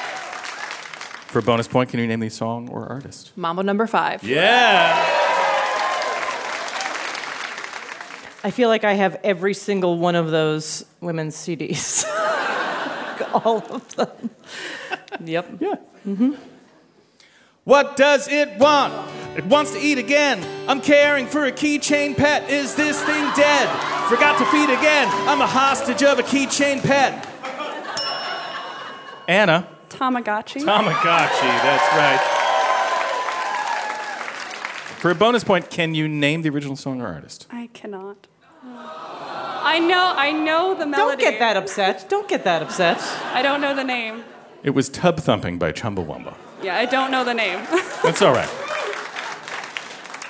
[1.32, 3.32] For a bonus point, can you name the song or artist?
[3.36, 4.22] Mambo number five.
[4.22, 5.02] Yeah.
[8.44, 12.04] I feel like I have every single one of those women's CDs.
[13.32, 14.30] All of them.
[15.24, 15.48] Yep.
[15.58, 15.74] Yeah.
[16.06, 16.32] Mm-hmm.
[17.64, 18.92] What does it want?
[19.34, 20.44] It wants to eat again.
[20.68, 22.50] I'm caring for a keychain pet.
[22.50, 23.70] Is this thing dead?
[24.10, 25.08] Forgot to feed again.
[25.26, 27.26] I'm a hostage of a keychain pet.
[29.26, 29.71] Anna.
[29.92, 30.62] Tamagotchi.
[30.62, 32.38] Tamagotchi, that's right.
[34.98, 37.46] For a bonus point, can you name the original song or artist?
[37.50, 38.28] I cannot.
[38.64, 41.22] I know, I know the melody.
[41.22, 42.08] Don't get that upset.
[42.08, 42.98] Don't get that upset.
[43.34, 44.24] I don't know the name.
[44.62, 46.34] It was Tub Thumping by Chumbawamba.
[46.62, 47.58] Yeah, I don't know the name.
[48.02, 48.48] That's all right.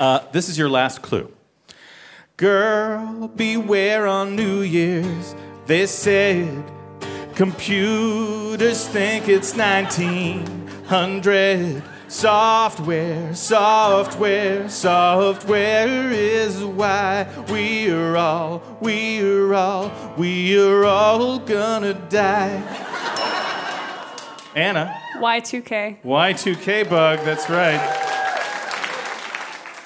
[0.00, 1.30] Uh, this is your last clue.
[2.38, 5.34] Girl, beware on New Year's.
[5.66, 6.64] They said
[7.34, 11.82] Computers think it's 1900.
[12.08, 22.60] Software, software, software is why we're all, we're all, we're all gonna die.
[24.54, 26.02] Anna, Y2K.
[26.02, 27.80] Y2K bug, that's right.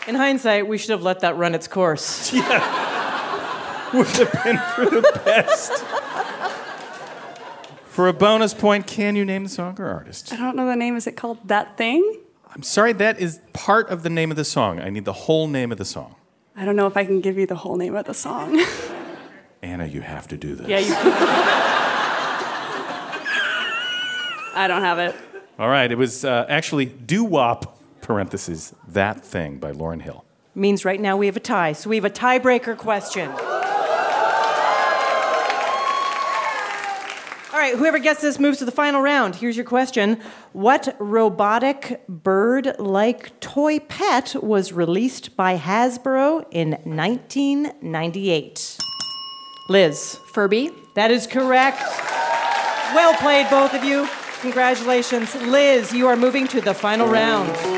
[0.09, 2.33] In hindsight, we should have let that run its course.
[2.43, 2.83] Yeah.
[3.95, 5.85] Would have been for the best.
[7.97, 10.31] For a bonus point, can you name the song or artist?
[10.31, 10.97] I don't know the name.
[10.97, 12.21] Is it called That Thing?
[12.55, 14.79] I'm sorry, that is part of the name of the song.
[14.81, 16.15] I need the whole name of the song.
[16.55, 18.63] I don't know if I can give you the whole name of the song.
[19.63, 20.69] Anna, you have to do this.
[20.69, 20.95] yeah, you.
[24.55, 25.15] I don't have it.
[25.59, 30.23] All right, it was uh, actually doo wop, parentheses, that thing by Lauryn Hill.
[30.55, 31.73] Means right now we have a tie.
[31.73, 33.33] So we have a tiebreaker question.
[37.71, 39.35] Right, whoever gets this moves to the final round.
[39.37, 40.21] Here's your question
[40.53, 48.79] What robotic bird like toy pet was released by Hasbro in 1998?
[49.69, 50.21] Liz.
[50.33, 50.71] Furby.
[50.95, 51.83] That is correct.
[52.95, 54.09] Well played, both of you.
[54.41, 55.35] Congratulations.
[55.35, 57.76] Liz, you are moving to the final round.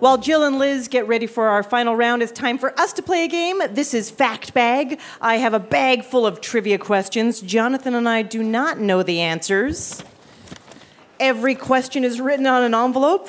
[0.00, 3.02] While Jill and Liz get ready for our final round, it's time for us to
[3.02, 3.60] play a game.
[3.70, 5.00] This is Fact Bag.
[5.20, 7.40] I have a bag full of trivia questions.
[7.40, 10.04] Jonathan and I do not know the answers.
[11.18, 13.28] Every question is written on an envelope.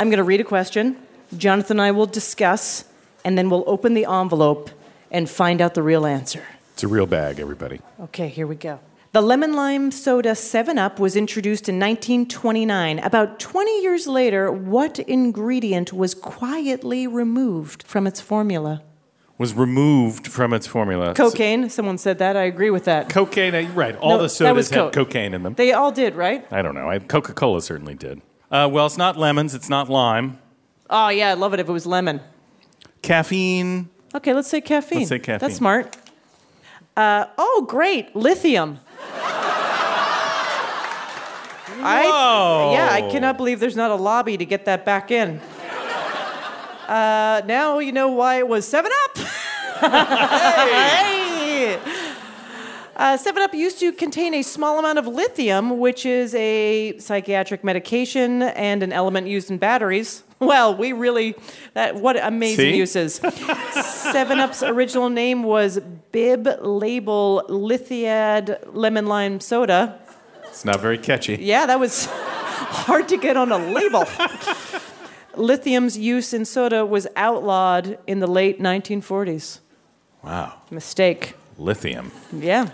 [0.00, 0.96] I'm going to read a question.
[1.36, 2.84] Jonathan and I will discuss,
[3.24, 4.70] and then we'll open the envelope
[5.12, 6.42] and find out the real answer.
[6.72, 7.80] It's a real bag, everybody.
[8.00, 8.80] Okay, here we go.
[9.12, 12.98] The lemon lime soda 7 Up was introduced in 1929.
[12.98, 18.82] About 20 years later, what ingredient was quietly removed from its formula?
[19.38, 21.14] Was removed from its formula.
[21.14, 21.70] Cocaine.
[21.70, 22.36] Someone said that.
[22.36, 23.08] I agree with that.
[23.08, 23.96] Cocaine, uh, right.
[23.96, 24.92] All No, the sodas was had Coke.
[24.92, 25.54] cocaine in them.
[25.54, 26.46] They all did, right?
[26.52, 26.98] I don't know.
[27.08, 28.20] Coca Cola certainly did.
[28.50, 30.38] Uh, well, it's not lemons, it's not lime.
[30.90, 32.20] Oh, yeah, I'd love it if it was lemon.
[33.00, 33.88] Caffeine.
[34.14, 34.98] Okay, let's say caffeine.
[34.98, 35.38] Let's say caffeine.
[35.38, 35.96] That's smart.
[36.96, 38.14] Uh, oh, great.
[38.16, 38.80] Lithium.
[41.80, 45.40] I, yeah, I cannot believe there's not a lobby to get that back in.
[46.86, 49.18] Uh, now you know why it was 7 Up.
[50.68, 51.78] hey!
[52.96, 57.62] Uh, 7 Up used to contain a small amount of lithium, which is a psychiatric
[57.62, 60.24] medication and an element used in batteries.
[60.40, 61.34] Well, we really,
[61.74, 62.76] that, what amazing See?
[62.76, 63.16] uses.
[63.16, 65.80] 7 Up's original name was
[66.12, 69.98] Bib Label Lithiated Lemon Lime Soda.
[70.48, 71.36] It's not very catchy.
[71.40, 74.04] Yeah, that was hard to get on a label.
[75.36, 79.60] Lithium's use in soda was outlawed in the late 1940s.
[80.24, 80.54] Wow.
[80.70, 81.34] Mistake.
[81.58, 82.12] Lithium.
[82.32, 82.70] Yeah.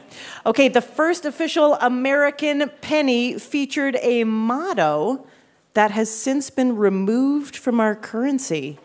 [0.47, 5.27] Okay, the first official American penny featured a motto
[5.75, 8.79] that has since been removed from our currency.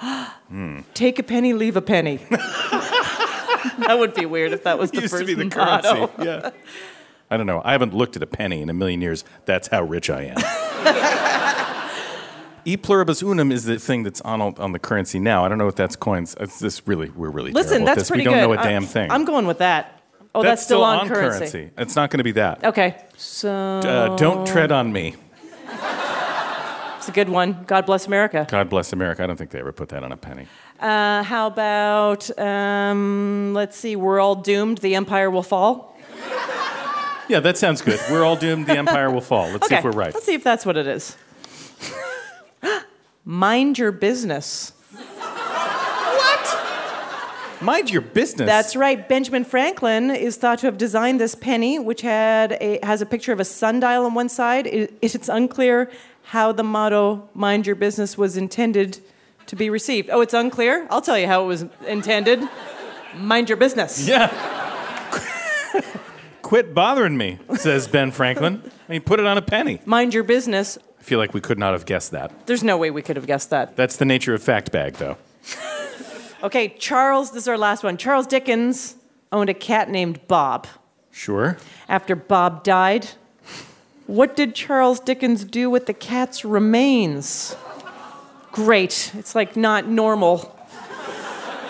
[0.48, 0.80] Hmm.
[0.94, 2.16] Take a penny, leave a penny.
[2.30, 6.06] that would be weird if that was the Used first to be the motto.
[6.06, 6.24] currency.
[6.24, 6.50] Yeah.
[7.30, 7.60] I don't know.
[7.64, 9.24] I haven't looked at a penny in a million years.
[9.44, 10.36] That's how rich I am.
[12.64, 15.42] E pluribus unum is the thing that's on on the currency now.
[15.42, 16.36] I don't know if that's coins.
[16.38, 18.08] It's this really we're really Listen, that's this.
[18.08, 18.40] pretty we don't good.
[18.48, 19.10] know a I- damn thing.
[19.10, 20.02] I'm going with that.
[20.34, 21.70] Oh, that's, still, on, currency.
[21.78, 22.62] It's not going to be that.
[22.62, 25.16] Okay, so Uh, don't tread on me.
[26.98, 27.64] It's a good one.
[27.66, 28.46] God bless America.
[28.50, 29.24] God bless America.
[29.24, 30.46] I don't think they ever put that on a penny.
[30.78, 34.78] Uh, how about um, let's see, we're all doomed.
[34.78, 35.96] The empire will fall.
[37.28, 38.00] Yeah, that sounds good.
[38.10, 38.66] We're all doomed.
[38.66, 39.50] The empire will fall.
[39.50, 40.14] Let's see if we're right.
[40.14, 41.16] let's see if that's what it is.
[43.24, 44.72] Mind your business.
[44.94, 46.58] What?
[47.60, 48.46] Mind your business.
[48.46, 49.06] That's right.
[49.06, 53.32] Benjamin Franklin is thought to have designed this penny, which had a, has a picture
[53.32, 54.66] of a sundial on one side.
[54.66, 55.90] It, it's unclear
[56.22, 59.00] how the motto "Mind your business" was intended
[59.46, 60.08] to be received.
[60.10, 60.86] Oh, it's unclear.
[60.88, 62.40] I'll tell you how it was intended.
[63.16, 64.06] Mind your business.
[64.06, 64.66] Yeah.
[66.48, 68.62] Quit bothering me, says Ben Franklin.
[68.64, 69.82] I mean, put it on a penny.
[69.84, 70.78] Mind your business.
[70.98, 72.46] I feel like we could not have guessed that.
[72.46, 73.76] There's no way we could have guessed that.
[73.76, 75.18] That's the nature of fact bag, though.
[76.40, 77.96] Okay, Charles, this is our last one.
[77.96, 78.94] Charles Dickens
[79.32, 80.68] owned a cat named Bob.
[81.10, 81.58] Sure.
[81.88, 83.08] After Bob died,
[84.06, 87.56] what did Charles Dickens do with the cat's remains?
[88.52, 89.12] Great.
[89.18, 90.57] It's like not normal.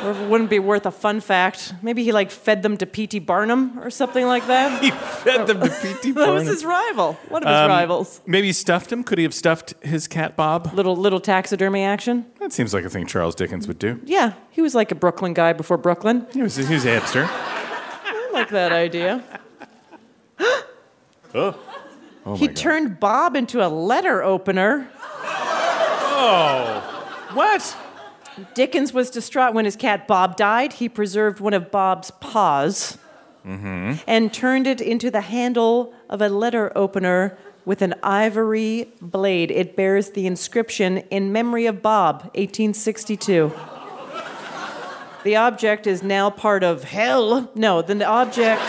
[0.04, 1.74] Or wouldn't be worth a fun fact.
[1.82, 3.18] Maybe he like fed them to P.T.
[3.20, 4.80] Barnum or something like that.
[4.82, 6.10] he fed them to P.T.
[6.12, 7.14] that was his rival.
[7.28, 8.20] One of his Um, rivals.
[8.26, 9.02] Maybe he stuffed him.
[9.02, 10.72] Could he have stuffed his cat Bob?
[10.72, 12.26] Little little taxidermy action.
[12.38, 14.00] That seems like a thing Charles Dickens would do.
[14.04, 16.26] Yeah, he was like a Brooklyn guy before Brooklyn.
[16.32, 17.26] He was, he was a hipster.
[17.28, 19.24] I like that idea.
[21.34, 21.58] Oh.
[22.24, 22.56] Oh he God.
[22.56, 24.88] turned Bob into a letter opener.
[26.20, 26.80] Oh.
[27.34, 27.76] What?
[28.54, 30.74] Dickens was distraught when his cat Bob died.
[30.74, 32.98] He preserved one of Bob's paws
[33.46, 33.94] Mm-hmm.
[34.06, 39.50] and turned it into the handle of a letter opener with an ivory blade.
[39.50, 43.52] It bears the inscription In Memory of Bob, 1862.
[45.24, 47.50] The object is now part of hell.
[47.54, 48.60] No, the object.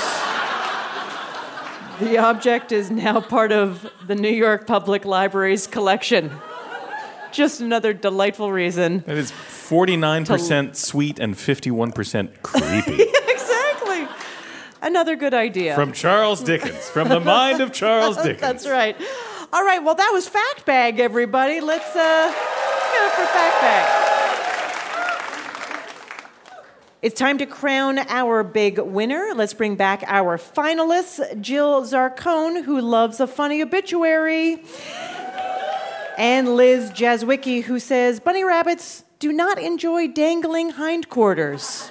[1.99, 6.32] The object is now part of the New York Public Library's collection.
[7.32, 8.99] Just another delightful reason.
[8.99, 13.03] That is 49% sweet and 51% creepy.
[13.27, 14.07] exactly.
[14.82, 15.75] Another good idea.
[15.75, 18.41] From Charles Dickens, from the mind of Charles Dickens.
[18.41, 18.95] That's right.
[19.51, 21.59] All right, well, that was Fact Bag, everybody.
[21.59, 24.05] Let's uh, it up for Fact Bag.
[27.01, 29.32] It's time to crown our big winner.
[29.34, 34.63] Let's bring back our finalists Jill Zarcone, who loves a funny obituary,
[36.20, 41.89] and Liz Jazwicki, who says bunny rabbits do not enjoy dangling hindquarters.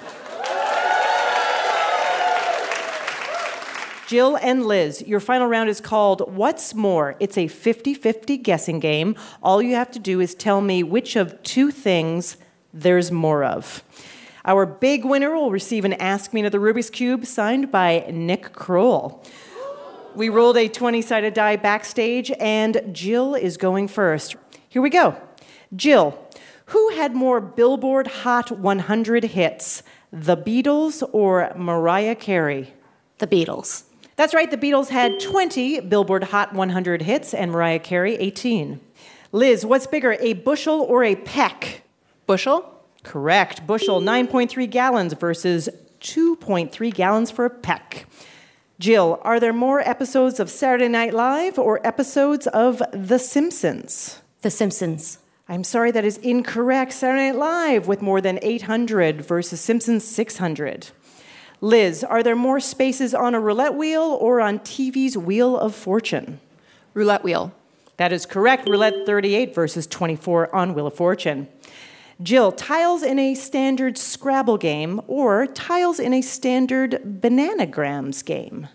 [4.05, 7.15] Jill and Liz, your final round is called What's More?
[7.19, 9.15] It's a 50 50 guessing game.
[9.41, 12.37] All you have to do is tell me which of two things
[12.71, 13.83] there's more of.
[14.45, 18.53] Our big winner will receive an Ask Me to the Rubik's Cube signed by Nick
[18.53, 19.23] Kroll.
[20.15, 24.35] We rolled a 20 sided die backstage, and Jill is going first.
[24.67, 25.15] Here we go.
[25.75, 26.19] Jill,
[26.65, 32.73] who had more Billboard Hot 100 hits, the Beatles or Mariah Carey?
[33.19, 33.83] The Beatles.
[34.15, 38.79] That's right, the Beatles had 20 Billboard Hot 100 hits and Mariah Carey 18.
[39.31, 41.83] Liz, what's bigger, a bushel or a peck?
[42.27, 42.65] Bushel?
[43.03, 43.65] Correct.
[43.65, 45.69] Bushel, 9.3 gallons versus
[46.01, 48.05] 2.3 gallons for a peck.
[48.79, 54.21] Jill, are there more episodes of Saturday Night Live or episodes of The Simpsons?
[54.41, 55.17] The Simpsons.
[55.49, 56.93] I'm sorry, that is incorrect.
[56.93, 60.91] Saturday Night Live with more than 800 versus Simpsons 600.
[61.59, 66.39] Liz, are there more spaces on a roulette wheel or on TV's Wheel of Fortune?
[66.93, 67.51] Roulette wheel.
[67.97, 68.69] That is correct.
[68.69, 71.49] Roulette 38 versus 24 on Wheel of Fortune.
[72.21, 78.67] Jill, tiles in a standard Scrabble game or tiles in a standard Bananagrams game?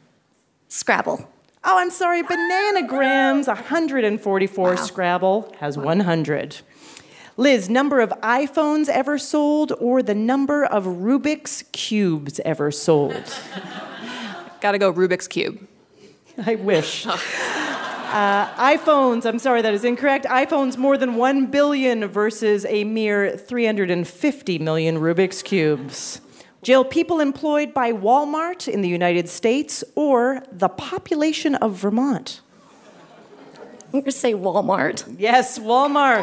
[0.69, 1.29] Scrabble.
[1.63, 4.77] Oh, I'm sorry, Bananagrams, 144.
[4.79, 6.61] Scrabble has 100.
[7.37, 13.39] Liz, number of iPhones ever sold or the number of Rubik's Cubes ever sold?
[14.63, 15.67] Gotta go Rubik's Cube.
[16.47, 17.07] I wish.
[18.15, 20.25] Uh, iPhones, I'm sorry, that is incorrect.
[20.27, 26.21] iPhones more than 1 billion versus a mere 350 million Rubik's Cubes.
[26.63, 32.41] Jill, people employed by Walmart in the United States or the population of Vermont?
[33.87, 35.17] I'm going to say Walmart.
[35.19, 36.23] Yes, Walmart.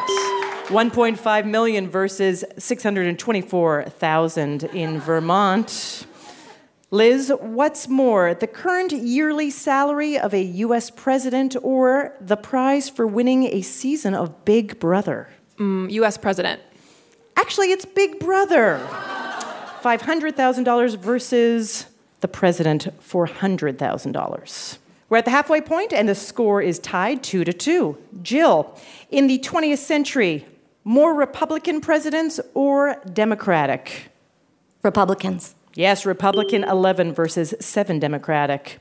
[0.68, 6.08] 1.5 million versus 624,000 in Vermont.
[6.94, 10.89] Liz, what's more, the current yearly salary of a U.S.
[10.89, 15.30] president or the prize for winning a season of Big Brother?
[15.58, 16.18] Mm, U.S.
[16.18, 16.62] president.
[17.38, 18.86] Actually, it's Big Brother.
[19.82, 21.86] $500,000 versus
[22.20, 24.78] the president, $400,000.
[25.08, 27.98] We're at the halfway point, and the score is tied two to two.
[28.22, 28.78] Jill,
[29.10, 30.46] in the 20th century,
[30.84, 34.12] more Republican presidents or Democratic?
[34.84, 35.56] Republicans.
[35.76, 38.80] Yes, Republican 11 versus 7 Democratic.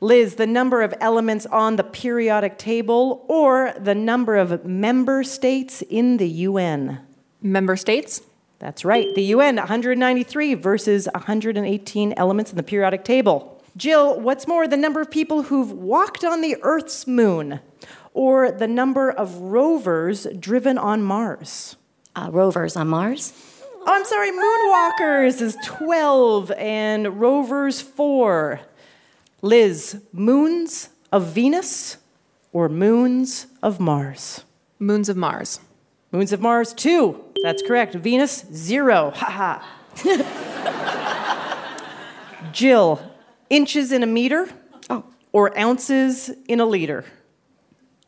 [0.00, 5.82] Liz, the number of elements on the periodic table or the number of member states
[5.82, 7.00] in the UN?
[7.40, 8.22] Member states?
[8.58, 9.14] That's right.
[9.14, 13.62] The UN, 193 versus 118 elements in the periodic table.
[13.76, 17.60] Jill, what's more, the number of people who've walked on the Earth's moon
[18.14, 21.76] or the number of rovers driven on Mars?
[22.14, 23.32] Uh, rovers on Mars.
[23.84, 28.60] Oh, I'm sorry, moonwalkers is 12 and rovers 4.
[29.42, 31.96] Liz, moons of Venus
[32.52, 34.44] or moons of Mars?
[34.78, 35.58] Moons of Mars.
[36.12, 37.24] Moons of Mars, 2.
[37.42, 37.96] That's correct.
[37.96, 39.10] Venus, 0.
[39.16, 39.60] Ha
[40.04, 40.78] ha.
[42.52, 43.02] Jill,
[43.50, 44.48] inches in a meter
[44.90, 45.04] oh.
[45.32, 47.04] or ounces in a liter?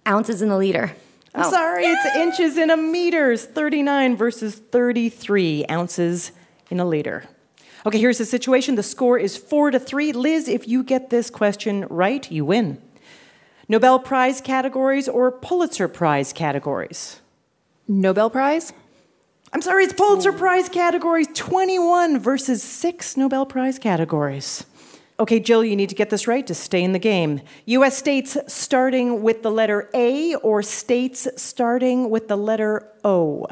[0.07, 0.95] Ounces in a liter.
[1.35, 1.51] I'm Oh.
[1.51, 3.45] sorry, it's inches in a meters.
[3.45, 6.31] 39 versus 33 ounces
[6.71, 7.25] in a liter.
[7.87, 8.77] Okay, here's the situation.
[8.77, 10.13] The score is four to three.
[10.13, 12.81] Liz, if you get this question right, you win.
[13.69, 17.21] Nobel Prize categories or Pulitzer Prize categories?
[17.89, 18.73] Nobel Prize?
[19.53, 24.65] I'm sorry, it's Pulitzer Prize categories 21 versus six Nobel Prize categories.
[25.19, 27.41] Okay, Jill, you need to get this right to stay in the game.
[27.67, 33.47] US states starting with the letter A or states starting with the letter O?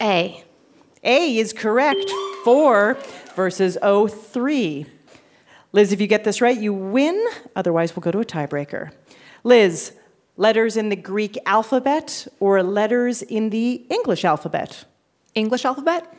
[0.00, 0.44] A.
[1.02, 2.08] A is correct.
[2.44, 2.96] Four
[3.34, 4.86] versus O, three.
[5.72, 7.24] Liz, if you get this right, you win.
[7.56, 8.92] Otherwise, we'll go to a tiebreaker.
[9.42, 9.92] Liz,
[10.36, 14.84] letters in the Greek alphabet or letters in the English alphabet?
[15.34, 16.12] English alphabet?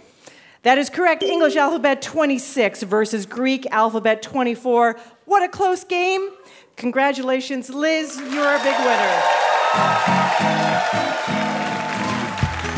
[0.64, 1.24] That is correct.
[1.24, 5.00] English alphabet 26 versus Greek alphabet 24.
[5.26, 6.30] What a close game.
[6.76, 8.16] Congratulations, Liz.
[8.18, 9.22] You're a big winner.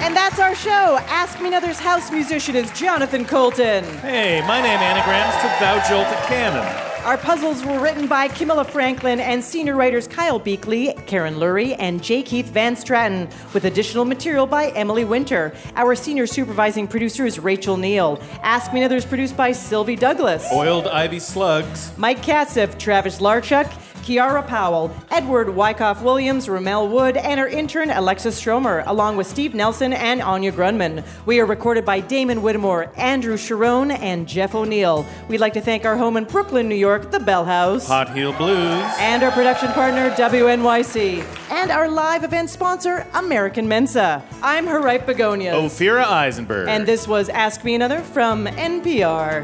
[0.04, 0.98] And that's our show.
[1.08, 3.84] Ask Me Another's house musician is Jonathan Coulton.
[4.00, 6.83] Hey, my name anagrams to Thou Jolted Cannon.
[7.04, 12.02] Our puzzles were written by Camilla Franklin and senior writers Kyle Beakley, Karen Lurie, and
[12.02, 12.24] J.
[12.24, 15.54] Keith Van Straaten, with additional material by Emily Winter.
[15.76, 18.24] Our senior supervising producer is Rachel Neel.
[18.42, 20.50] Ask Me Another is produced by Sylvie Douglis.
[20.54, 21.92] Oiled Ivy Slugs.
[21.98, 23.70] Mike Katzif, Travis Larchuk,
[24.04, 29.56] Kiara Powell, Edward Wyckoff Williams, Ramel Wood, and our intern Alexis Stromer, along with Steve
[29.56, 31.06] Nelson and Anya Grundmann.
[31.26, 35.06] We are recorded by Damon Whittemore, Andrew Sharon, and Jeff O'Neill.
[35.30, 37.88] We'd like to thank our home in Brooklyn, New York, the Bell House.
[37.88, 38.84] Hot Heel Blues.
[39.00, 41.24] And our production partner, WNYC.
[41.50, 44.22] And our live event sponsor, American Mensa.
[44.42, 45.54] I'm Harriet Begonia.
[45.54, 46.68] Ophira Eisenberg.
[46.68, 49.44] And this was Ask Me Another from NPR.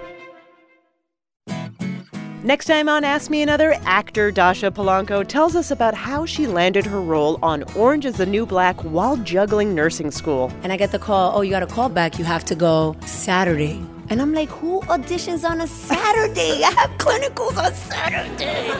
[2.43, 6.87] Next time on Ask Me Another, actor Dasha Polanco tells us about how she landed
[6.87, 10.51] her role on Orange is the New Black while juggling nursing school.
[10.63, 12.95] And I get the call, oh, you got a call back, you have to go
[13.05, 13.79] Saturday.
[14.09, 16.63] And I'm like, who auditions on a Saturday?
[16.63, 18.71] I have clinicals on Saturday.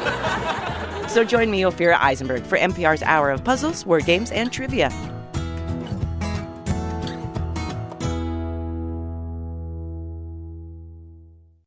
[1.08, 4.90] So join me, Ophira Eisenberg, for NPR's Hour of Puzzles, Word Games, and Trivia.